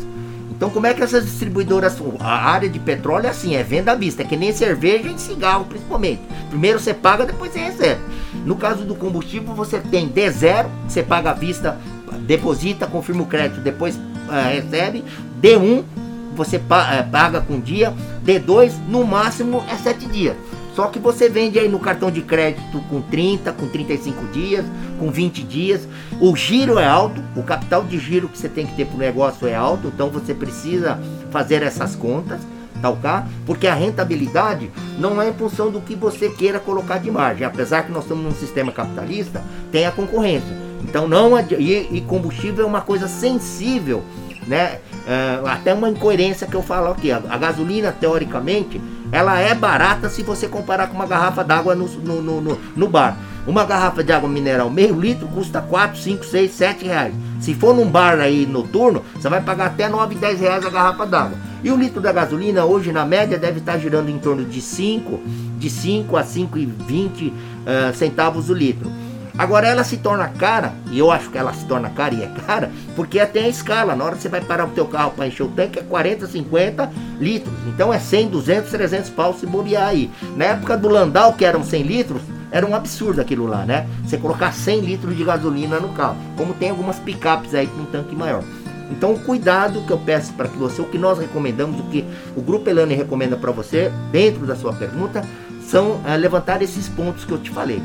[0.55, 3.95] Então como é que essas distribuidoras, a área de petróleo é assim, é venda à
[3.95, 6.21] vista, é que nem cerveja e cigarro principalmente.
[6.49, 8.01] Primeiro você paga, depois você recebe.
[8.45, 11.77] No caso do combustível, você tem D0, você paga à vista,
[12.21, 14.01] deposita, confirma o crédito, depois uh,
[14.49, 15.03] recebe.
[15.41, 15.83] D1,
[16.35, 17.93] você uh, paga com dia.
[18.25, 20.35] D2, no máximo, é 7 dias.
[20.75, 24.65] Só que você vende aí no cartão de crédito com 30, com 35 dias,
[24.99, 25.87] com 20 dias.
[26.19, 28.99] O giro é alto, o capital de giro que você tem que ter para o
[28.99, 30.99] negócio é alto, então você precisa
[31.31, 32.41] fazer essas contas,
[32.81, 33.09] tá ok?
[33.45, 34.69] Porque a rentabilidade
[34.99, 37.47] não é em função do que você queira colocar de margem.
[37.47, 40.65] Apesar que nós estamos num sistema capitalista, tem a concorrência.
[40.83, 44.03] Então não e, e combustível é uma coisa sensível,
[44.47, 44.79] né?
[45.07, 47.11] É, até uma incoerência que eu falo aqui.
[47.11, 48.81] A, a, gasolina, teoricamente,
[49.11, 53.17] ela é barata se você comparar com uma garrafa d'água no, no, no, no, bar.
[53.45, 57.13] Uma garrafa de água mineral meio litro custa 4, 5, 6, 7 reais.
[57.39, 61.05] Se for num bar aí noturno, você vai pagar até 9, 10 reais a garrafa
[61.05, 61.37] d'água.
[61.63, 65.19] E o litro da gasolina hoje na média deve estar girando em torno de 5,
[65.57, 68.91] de 5 a 5,20 uh, centavos o litro.
[69.37, 72.27] Agora ela se torna cara, e eu acho que ela se torna cara e é
[72.27, 75.27] cara, porque até a escala, na hora que você vai parar o teu carro para
[75.27, 77.53] encher o tanque é 40, 50 litros.
[77.67, 80.09] Então é 100, 200, 300 pau se bobear aí.
[80.37, 83.85] Na época do Landau, que eram 100 litros, era um absurdo aquilo lá, né?
[84.05, 87.85] Você colocar 100 litros de gasolina no carro, como tem algumas picapes aí com um
[87.85, 88.41] tanque maior.
[88.89, 92.05] Então, o cuidado que eu peço para que você, o que nós recomendamos, o que
[92.35, 95.25] o Grupo Elane recomenda para você, dentro da sua pergunta,
[95.67, 97.81] são é, levantar esses pontos que eu te falei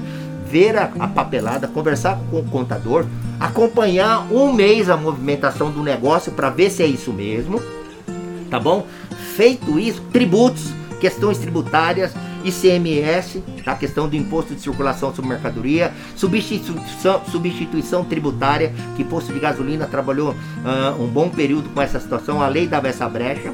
[0.50, 3.06] ver a, a papelada, conversar com o contador,
[3.38, 7.62] acompanhar um mês a movimentação do negócio para ver se é isso mesmo,
[8.50, 8.86] tá bom?
[9.36, 12.12] Feito isso, tributos, questões tributárias,
[12.44, 13.74] ICMS, a tá?
[13.74, 20.30] questão do imposto de circulação sobre mercadoria, substituição, substituição tributária, que posto de gasolina trabalhou
[20.30, 23.52] uh, um bom período com essa situação, a lei dava essa brecha.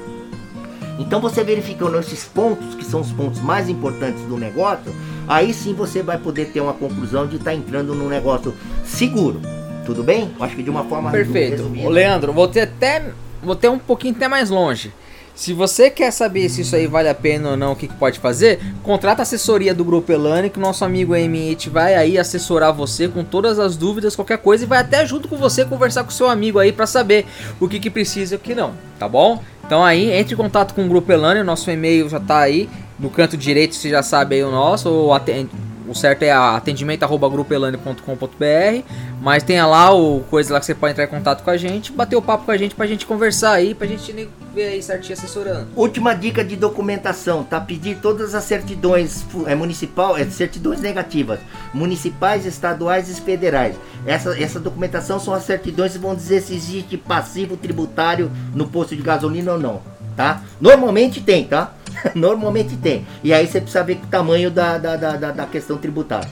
[0.99, 4.95] Então você verificando esses pontos, que são os pontos mais importantes do negócio,
[5.29, 8.55] aí sim você vai poder ter uma conclusão de estar tá entrando num negócio
[8.85, 9.41] seguro.
[9.85, 10.31] Tudo bem?
[10.41, 11.59] Acho que de uma forma Perfeito.
[11.59, 11.89] Resumida.
[11.89, 13.13] Leandro, vou ter até
[13.43, 14.93] vou ter um pouquinho até mais longe.
[15.37, 17.95] Se você quer saber se isso aí vale a pena ou não, o que, que
[17.95, 22.19] pode fazer, contrata a assessoria do Grupo Elane, que o nosso amigo M8 vai aí
[22.19, 26.05] assessorar você com todas as dúvidas, qualquer coisa, e vai até junto com você conversar
[26.05, 27.27] com seu amigo aí para saber
[27.61, 29.43] o que, que precisa e o que não, tá bom?
[29.67, 32.67] Então aí, entre em contato com o Grupo Elane, o nosso e-mail já tá aí,
[32.99, 35.51] no canto direito você já sabe aí o nosso, ou atende
[35.89, 38.83] o certo é atendimento@grupelane.com.br,
[39.21, 41.93] mas tem lá o coisa lá que você pode entrar em contato com a gente,
[41.93, 45.15] bater o papo com a gente pra gente conversar aí, pra gente ver aí certinho
[45.15, 45.69] assessorando.
[45.77, 47.61] Última dica de documentação, tá?
[47.61, 51.39] Pedir todas as certidões é municipal, é certidões negativas,
[51.73, 53.77] municipais, estaduais e federais.
[54.05, 58.97] Essa, essa documentação são as certidões que vão dizer se existe passivo tributário no posto
[58.97, 59.83] de gasolina ou não,
[60.17, 60.43] tá?
[60.61, 61.75] Normalmente tem, tá?
[62.15, 63.07] Normalmente tem.
[63.23, 66.29] E aí você precisa ver o tamanho da, da, da, da questão tributária.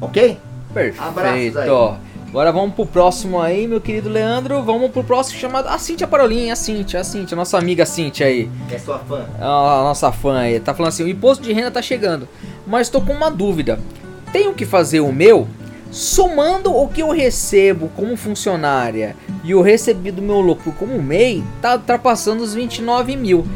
[0.00, 0.38] Ok?
[0.72, 1.02] Perfeito.
[2.28, 4.62] Agora vamos pro próximo aí, meu querido Leandro.
[4.62, 8.50] Vamos pro próximo chamado a Cintia Parolinha, a Cintia, a Cintia, nossa amiga Cintia aí.
[8.70, 9.24] É sua fã.
[9.40, 10.60] A nossa fã aí.
[10.60, 12.28] Tá falando assim: o imposto de renda tá chegando.
[12.66, 13.80] Mas tô com uma dúvida.
[14.30, 15.48] Tenho que fazer o meu
[15.90, 21.74] somando o que eu recebo como funcionária e o recebido meu lucro como MEI, tá
[21.74, 23.46] ultrapassando os 29 mil.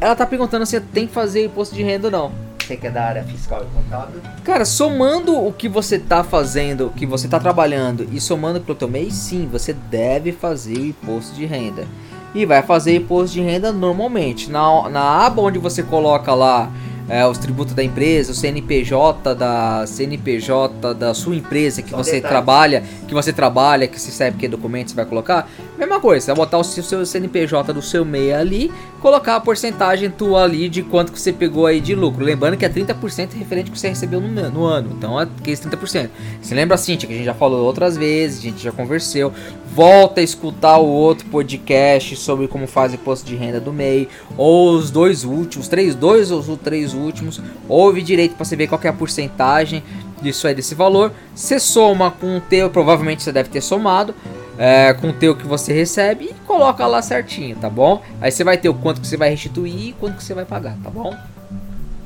[0.00, 2.46] Ela tá perguntando se tem que fazer imposto de renda ou não.
[2.58, 4.20] Você que é da área fiscal e contábil?
[4.42, 8.74] Cara, somando o que você tá fazendo, o que você tá trabalhando e somando pro
[8.74, 11.86] teu mês, sim, você deve fazer imposto de renda.
[12.34, 14.50] E vai fazer imposto de renda normalmente.
[14.50, 16.70] Na, na aba onde você coloca lá
[17.08, 22.12] é, os tributos da empresa, o CNPJ da CNPJ da sua empresa que Só você
[22.12, 22.30] detalhes.
[22.30, 25.48] trabalha, que você trabalha, que você sabe que documento você vai colocar.
[25.78, 30.10] Mesma coisa, você vai botar o seu CNPJ do seu MEI ali, colocar a porcentagem
[30.10, 32.24] tua ali de quanto que você pegou aí de lucro.
[32.24, 34.90] Lembrando que é 30% referente que você recebeu no, no ano.
[34.96, 36.08] Então é aqueles 30%.
[36.40, 39.32] Você lembra assim, que a gente já falou outras vezes, a gente já conversou.
[39.74, 44.72] Volta a escutar o outro podcast sobre como faz imposto de renda do MEI, ou
[44.72, 47.40] os dois últimos, três, dois ou os três últimos.
[47.68, 49.82] Ouve direito para você ver qual é a porcentagem
[50.20, 51.12] disso aí desse valor.
[51.34, 54.14] Você soma com o teu, provavelmente você deve ter somado.
[54.58, 58.02] É, com o teu que você recebe e coloca lá certinho, tá bom?
[58.22, 60.46] Aí você vai ter o quanto que você vai restituir e quanto que você vai
[60.46, 61.14] pagar, tá bom?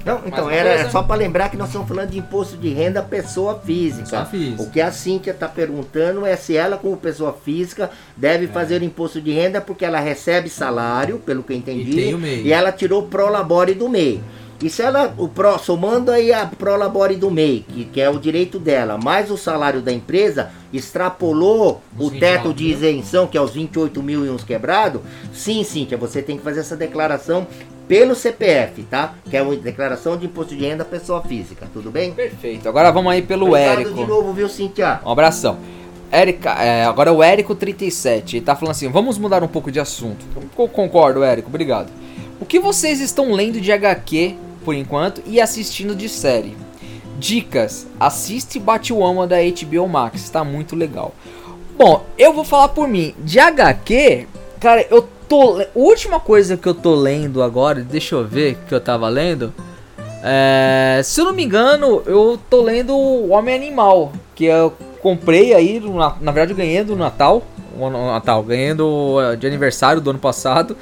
[0.04, 0.90] Não, então era coisa...
[0.90, 4.02] só para lembrar que nós estamos falando de imposto de renda pessoa física.
[4.02, 4.62] Pessoa física.
[4.62, 8.48] O que a Cíntia está perguntando é se ela, como pessoa física, deve é.
[8.48, 12.72] fazer imposto de renda porque ela recebe salário, pelo que eu entendi, e, e ela
[12.72, 14.22] tirou o prolabore do MEI.
[14.62, 18.18] E se ela, o pro, somando aí a Prolabore do MEI, que, que é o
[18.18, 23.40] direito dela, mais o salário da empresa, extrapolou os o teto de isenção, que é
[23.40, 25.00] os 28 mil e uns quebrados,
[25.32, 27.46] sim, Cíntia, você tem que fazer essa declaração
[27.88, 29.14] pelo CPF, tá?
[29.28, 32.12] Que é uma declaração de imposto de renda pessoa física, tudo bem?
[32.12, 32.68] Perfeito.
[32.68, 33.94] Agora vamos aí pelo Obrigado Érico.
[33.94, 35.00] de novo, viu, Cíntia?
[35.04, 35.58] Um abração.
[36.12, 39.80] Érica, é, agora o Érico 37, ele tá falando assim, vamos mudar um pouco de
[39.80, 40.24] assunto.
[40.36, 41.90] Eu concordo, Érico, obrigado.
[42.40, 46.56] O que vocês estão lendo de HQ por enquanto, e assistindo de série.
[47.18, 51.14] Dicas: assiste Batwoman da HBO Max, tá muito legal.
[51.76, 53.14] Bom, eu vou falar por mim.
[53.18, 54.26] De HQ,
[54.58, 55.62] cara, eu tô.
[55.74, 59.52] Última coisa que eu tô lendo agora, deixa eu ver que eu tava lendo.
[60.22, 65.54] É, se eu não me engano, eu tô lendo O Homem Animal, que eu comprei
[65.54, 67.42] aí, na, na verdade eu ganhei do Natal,
[67.88, 70.76] Natal, ganhei do, de aniversário do ano passado.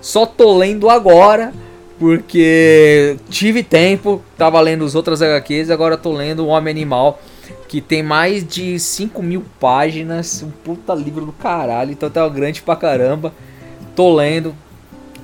[0.00, 1.54] Só tô lendo agora,
[2.02, 7.22] porque tive tempo, tava lendo os outros HQs, agora tô lendo O Homem Animal,
[7.68, 12.60] que tem mais de 5 mil páginas, um puta livro do caralho, então tá grande
[12.60, 13.32] pra caramba.
[13.94, 14.52] Tô lendo,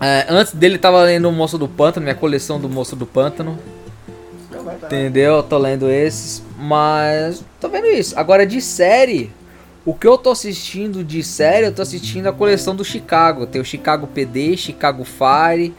[0.01, 3.59] é, antes dele tava lendo o Monstro do Pântano, minha coleção do Monstro do Pântano.
[4.85, 5.43] Entendeu?
[5.43, 6.45] Tô lendo esses.
[6.57, 8.16] Mas tô vendo isso.
[8.16, 9.33] Agora de série.
[9.85, 13.47] O que eu tô assistindo de série, eu tô assistindo a coleção do Chicago.
[13.49, 15.74] Tem o Chicago PD, Chicago Fire,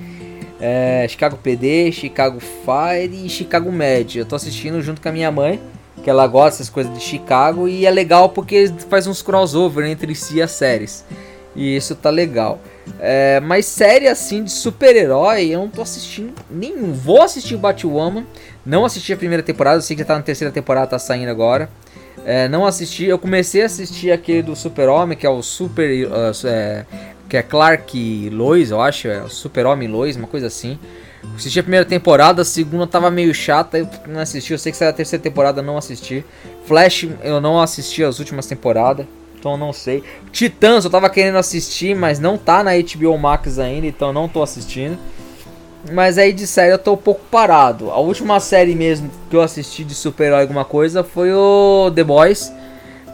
[0.60, 4.20] é, Chicago PD, Chicago Fire e Chicago Med.
[4.20, 5.60] Eu tô assistindo junto com a minha mãe,
[6.04, 7.68] que ela gosta dessas coisas de Chicago.
[7.68, 11.06] E é legal porque faz uns crossover entre si as séries.
[11.56, 12.60] E isso tá legal.
[13.00, 16.94] É, mas série assim de super-herói, eu não tô assistindo nenhum.
[16.94, 18.26] Vou assistir Batwoman.
[18.66, 21.30] Não assisti a primeira temporada, eu sei que já tá na terceira temporada, tá saindo
[21.30, 21.70] agora.
[22.26, 26.08] É, não assisti, eu comecei a assistir aquele do Super-Homem, que é o Super.
[26.08, 26.86] Uh, é,
[27.30, 30.80] que é Clark Lois, eu acho, é Super-Homem Lois, uma coisa assim.
[31.36, 34.52] Assisti a primeira temporada, a segunda tava meio chata, eu não assisti.
[34.52, 36.26] Eu sei que saiu a terceira temporada, não assisti.
[36.66, 39.06] Flash, eu não assisti as últimas temporadas.
[39.38, 40.04] Então não sei.
[40.32, 44.42] Titãs eu tava querendo assistir, mas não tá na HBO Max ainda, então não tô
[44.42, 44.98] assistindo.
[45.94, 47.90] Mas aí de série eu tô um pouco parado.
[47.90, 52.52] A última série mesmo que eu assisti de super-herói alguma coisa foi o The Boys.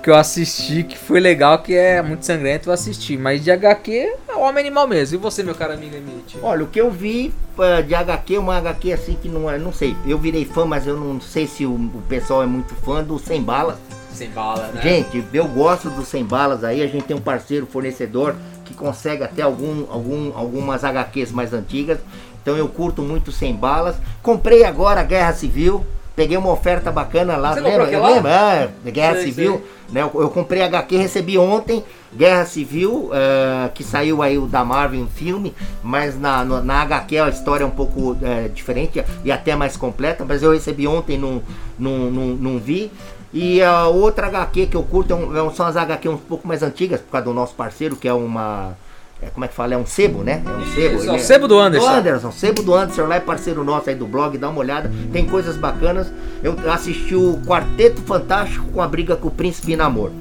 [0.05, 3.17] Que eu assisti, que foi legal, que é muito sangrento, eu assisti.
[3.17, 5.17] Mas de HQ é o Homem Animal mesmo.
[5.17, 6.37] E você, meu caro amigo Emite?
[6.43, 9.73] Olha, o que eu vi uh, de HQ, uma HQ assim que não é, não
[9.73, 9.97] sei.
[10.05, 13.17] Eu virei fã, mas eu não sei se o, o pessoal é muito fã do
[13.17, 13.77] Sem Balas.
[14.11, 14.81] Sem bala, né?
[14.83, 16.83] Gente, eu gosto dos sem balas aí.
[16.83, 21.97] A gente tem um parceiro fornecedor que consegue até algum, algum, algumas HQs mais antigas.
[22.43, 23.95] Então eu curto muito sem balas.
[24.21, 25.83] Comprei agora a Guerra Civil.
[26.15, 27.85] Peguei uma oferta bacana lá, Você lembra?
[27.85, 28.15] comprou aquela?
[28.15, 28.73] Lembra?
[28.85, 29.61] É, Guerra Sei, Civil.
[29.89, 30.01] Né?
[30.01, 31.83] Eu, eu comprei HQ, recebi ontem
[32.15, 35.53] Guerra Civil, eh, que saiu aí o da Marvel em filme,
[35.83, 39.75] mas na, no- na HQ a história é um pouco eh, diferente e até mais
[39.77, 41.41] completa, mas eu recebi ontem, não,
[41.77, 42.89] não, não, não vi.
[43.33, 46.17] E a outra HQ que eu curto é um- é um- são as HQ um
[46.17, 48.75] pouco mais antigas, por causa do nosso parceiro, que é uma.
[49.21, 49.73] É, como é que fala?
[49.73, 50.41] É um sebo, né?
[50.45, 50.95] É um sebo.
[50.95, 51.87] Isso, ele é sebo do Anderson.
[51.87, 54.91] Do Anderson, sebo do Anderson, lá é parceiro nosso aí do blog, dá uma olhada.
[55.11, 56.11] Tem coisas bacanas.
[56.43, 60.11] Eu assisti o Quarteto Fantástico com a briga com o Príncipe Namor.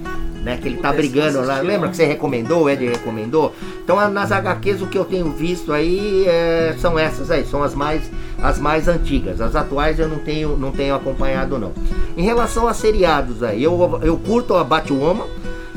[0.45, 1.63] Né, que ele tá brigando lá.
[1.63, 3.55] Lembra que você recomendou, o Ed recomendou?
[3.83, 7.75] Então nas HQs o que eu tenho visto aí é, são essas aí, são as
[7.75, 8.03] mais,
[8.43, 9.41] as mais antigas.
[9.41, 11.73] As atuais eu não tenho, não tenho acompanhado não.
[12.15, 15.25] Em relação a seriados aí, eu, eu curto a Batwoman.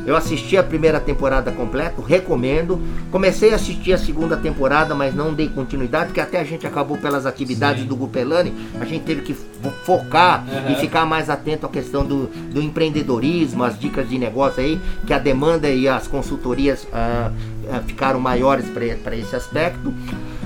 [0.07, 2.81] Eu assisti a primeira temporada completa, recomendo.
[3.11, 6.97] Comecei a assistir a segunda temporada, mas não dei continuidade, porque até a gente acabou
[6.97, 7.89] pelas atividades Sim.
[7.89, 10.71] do Gupelani, a gente teve que fo- focar Aham.
[10.71, 15.11] e ficar mais atento à questão do, do empreendedorismo, as dicas de negócio aí, que
[15.13, 17.29] a demanda e as consultorias ah,
[17.69, 19.93] ah, ficaram maiores para esse aspecto.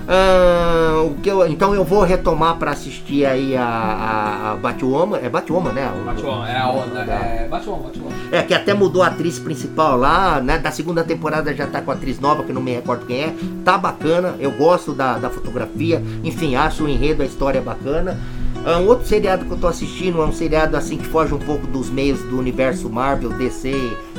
[0.08, 5.18] Ah, o que eu, então eu vou retomar para assistir aí a, a, a Batwoman,
[5.18, 5.92] é Batwoman, né?
[5.96, 7.04] O- Batwoman, é a onda.
[7.06, 8.12] da- É, Batwoman, Batwoman.
[8.32, 10.58] é, que até mudou a atriz principal lá, né?
[10.58, 13.34] Da segunda temporada já tá com a atriz nova, que não me recordo quem é.
[13.64, 16.02] Tá bacana, eu gosto da, da fotografia.
[16.24, 18.18] Enfim, acho o enredo, a história bacana.
[18.66, 21.40] Ah, Um outro seriado que eu tô assistindo é um seriado assim que foge um
[21.40, 23.72] pouco dos meios do universo Marvel, DC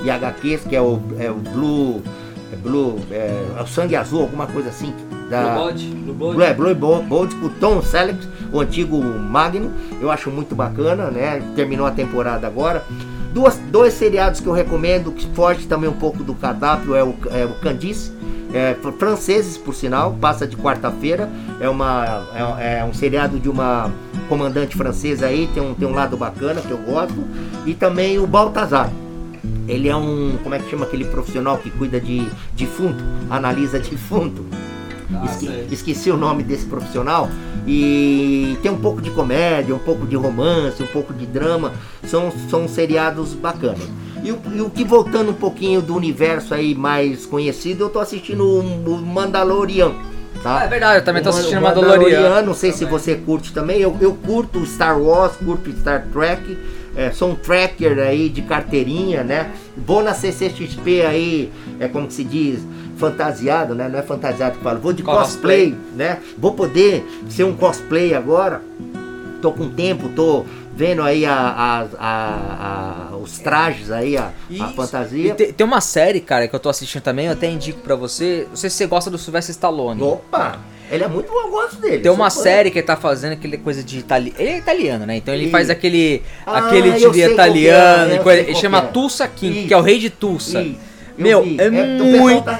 [0.05, 2.03] e HQs, que é o, é o Blue.
[2.53, 2.99] É Blue.
[3.11, 4.93] É, é o Sangue Azul, alguma coisa assim.
[5.33, 8.18] Da, Blue Blood, Blue é, Bold com o Tom Selleck,
[8.53, 9.72] o antigo Magno.
[9.99, 11.43] Eu acho muito bacana, né?
[11.57, 12.85] Terminou a temporada agora.
[13.33, 17.14] Duas, dois seriados que eu recomendo, que foge também um pouco do cardápio, é o,
[17.30, 18.12] é o Candice.
[18.53, 21.30] É, fr- franceses, por sinal, passa de quarta-feira.
[21.59, 22.26] É, uma,
[22.59, 23.91] é, é um seriado de uma
[24.28, 27.24] comandante francesa aí, tem um, tem um lado bacana que eu gosto.
[27.64, 28.93] E também o Baltazar.
[29.66, 34.45] Ele é um, como é que chama aquele profissional que cuida de defunto, analisa defunto.
[35.25, 37.29] Esque- esqueci o nome desse profissional.
[37.67, 41.73] E tem um pouco de comédia, um pouco de romance, um pouco de drama.
[42.05, 43.79] São, são seriados bacanas.
[44.25, 47.99] E o, e o que voltando um pouquinho do universo aí mais conhecido, eu tô
[47.99, 49.93] assistindo o, Mandalorian.
[50.43, 50.59] Tá?
[50.61, 52.43] Ah, é verdade, eu também tô assistindo o Mandalorian.
[52.43, 52.93] Não sei se Também.
[52.99, 53.81] você curte também.
[53.81, 56.59] Eu, eu curto Star Wars, curto Star Trek.
[56.97, 59.51] é, sou um tracker aí de carteirinha, né?
[59.77, 62.61] Vou na CCXP aí, é como que se diz,
[62.97, 63.88] fantasiado, né?
[63.88, 66.18] Não é fantasiado que falo, vou de cosplay, cosplay, né?
[66.38, 68.62] Vou poder ser um cosplay agora.
[69.40, 74.32] Tô com tempo, tô vendo aí a, a, a, os trajes aí, a,
[74.74, 75.34] fantasia.
[75.34, 78.47] Tem, tem, uma série, cara, que eu tô assistindo também, eu até indico para você.
[78.49, 80.03] Não sei se você gosta do Sylvester Stallone.
[80.03, 80.59] Opa!
[80.90, 82.01] Ele é muito bom, eu gosto dele.
[82.01, 84.36] Tem uma série que ele tá fazendo aquele coisa de italiano.
[84.38, 85.16] Ele é italiano, né?
[85.16, 88.80] Então ele faz aquele ah, aquele TV é, italiano, é, ele chama é.
[88.82, 89.68] Tulsa King, Isso.
[89.68, 90.61] que é o rei de Tulsa.
[90.61, 90.91] Isso.
[91.17, 92.59] Meu, é, é muito tá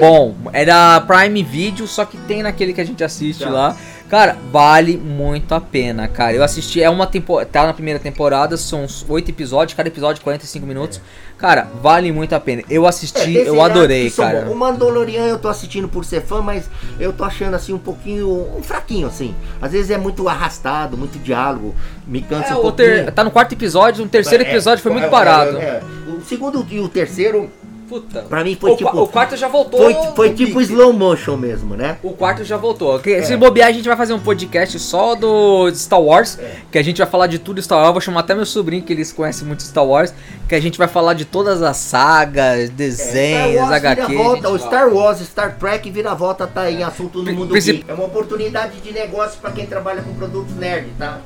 [0.00, 0.36] bom.
[0.52, 3.50] É da Prime Video, só que tem naquele que a gente assiste tá.
[3.50, 3.76] lá.
[4.08, 6.32] Cara, vale muito a pena, cara.
[6.32, 10.64] Eu assisti, é uma temporada, tá na primeira temporada, são oito episódios, cada episódio 45
[10.64, 10.98] minutos.
[10.98, 11.00] É.
[11.36, 12.62] Cara, vale muito a pena.
[12.70, 14.42] Eu assisti, é, eu adorei, cara.
[14.42, 14.52] Bom.
[14.52, 16.70] O Mandalorian eu tô assistindo por ser fã, mas
[17.00, 19.34] eu tô achando assim um pouquinho, um fraquinho assim.
[19.60, 21.74] Às vezes é muito arrastado, muito diálogo,
[22.06, 23.04] me cansa é, um pouquinho.
[23.04, 25.58] Ter, tá no quarto episódio, no terceiro é, episódio foi muito parado.
[25.58, 27.50] É, o segundo e o terceiro
[27.88, 28.22] Puta.
[28.22, 29.00] Pra mim foi o tipo.
[29.00, 29.80] O quarto já voltou.
[29.80, 31.98] Foi, foi tipo slow motion mesmo, né?
[32.02, 33.00] O quarto já voltou.
[33.04, 33.22] É.
[33.22, 36.38] Se bobear, a gente vai fazer um podcast só do Star Wars.
[36.38, 36.56] É.
[36.70, 37.88] Que a gente vai falar de tudo Star Wars.
[37.88, 40.12] Eu vou chamar até meu sobrinho, que eles conhecem muito Star Wars.
[40.48, 44.14] Que a gente vai falar de todas as sagas, desenhos, é, HQ.
[44.14, 47.84] Volta, o Star Wars, Star Trek vira volta tá em assunto no mundo Princip...
[47.86, 51.20] É uma oportunidade de negócio para quem trabalha com produtos nerd, tá?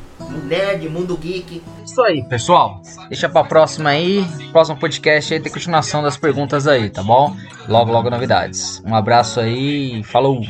[0.44, 1.62] Nerd, mundo geek.
[1.84, 2.80] Isso aí, pessoal.
[3.08, 4.24] Deixa pra próxima aí.
[4.52, 7.36] Próximo podcast aí tem continuação das perguntas aí, tá bom?
[7.68, 8.82] Logo, logo novidades.
[8.86, 10.02] Um abraço aí.
[10.04, 10.40] Falou!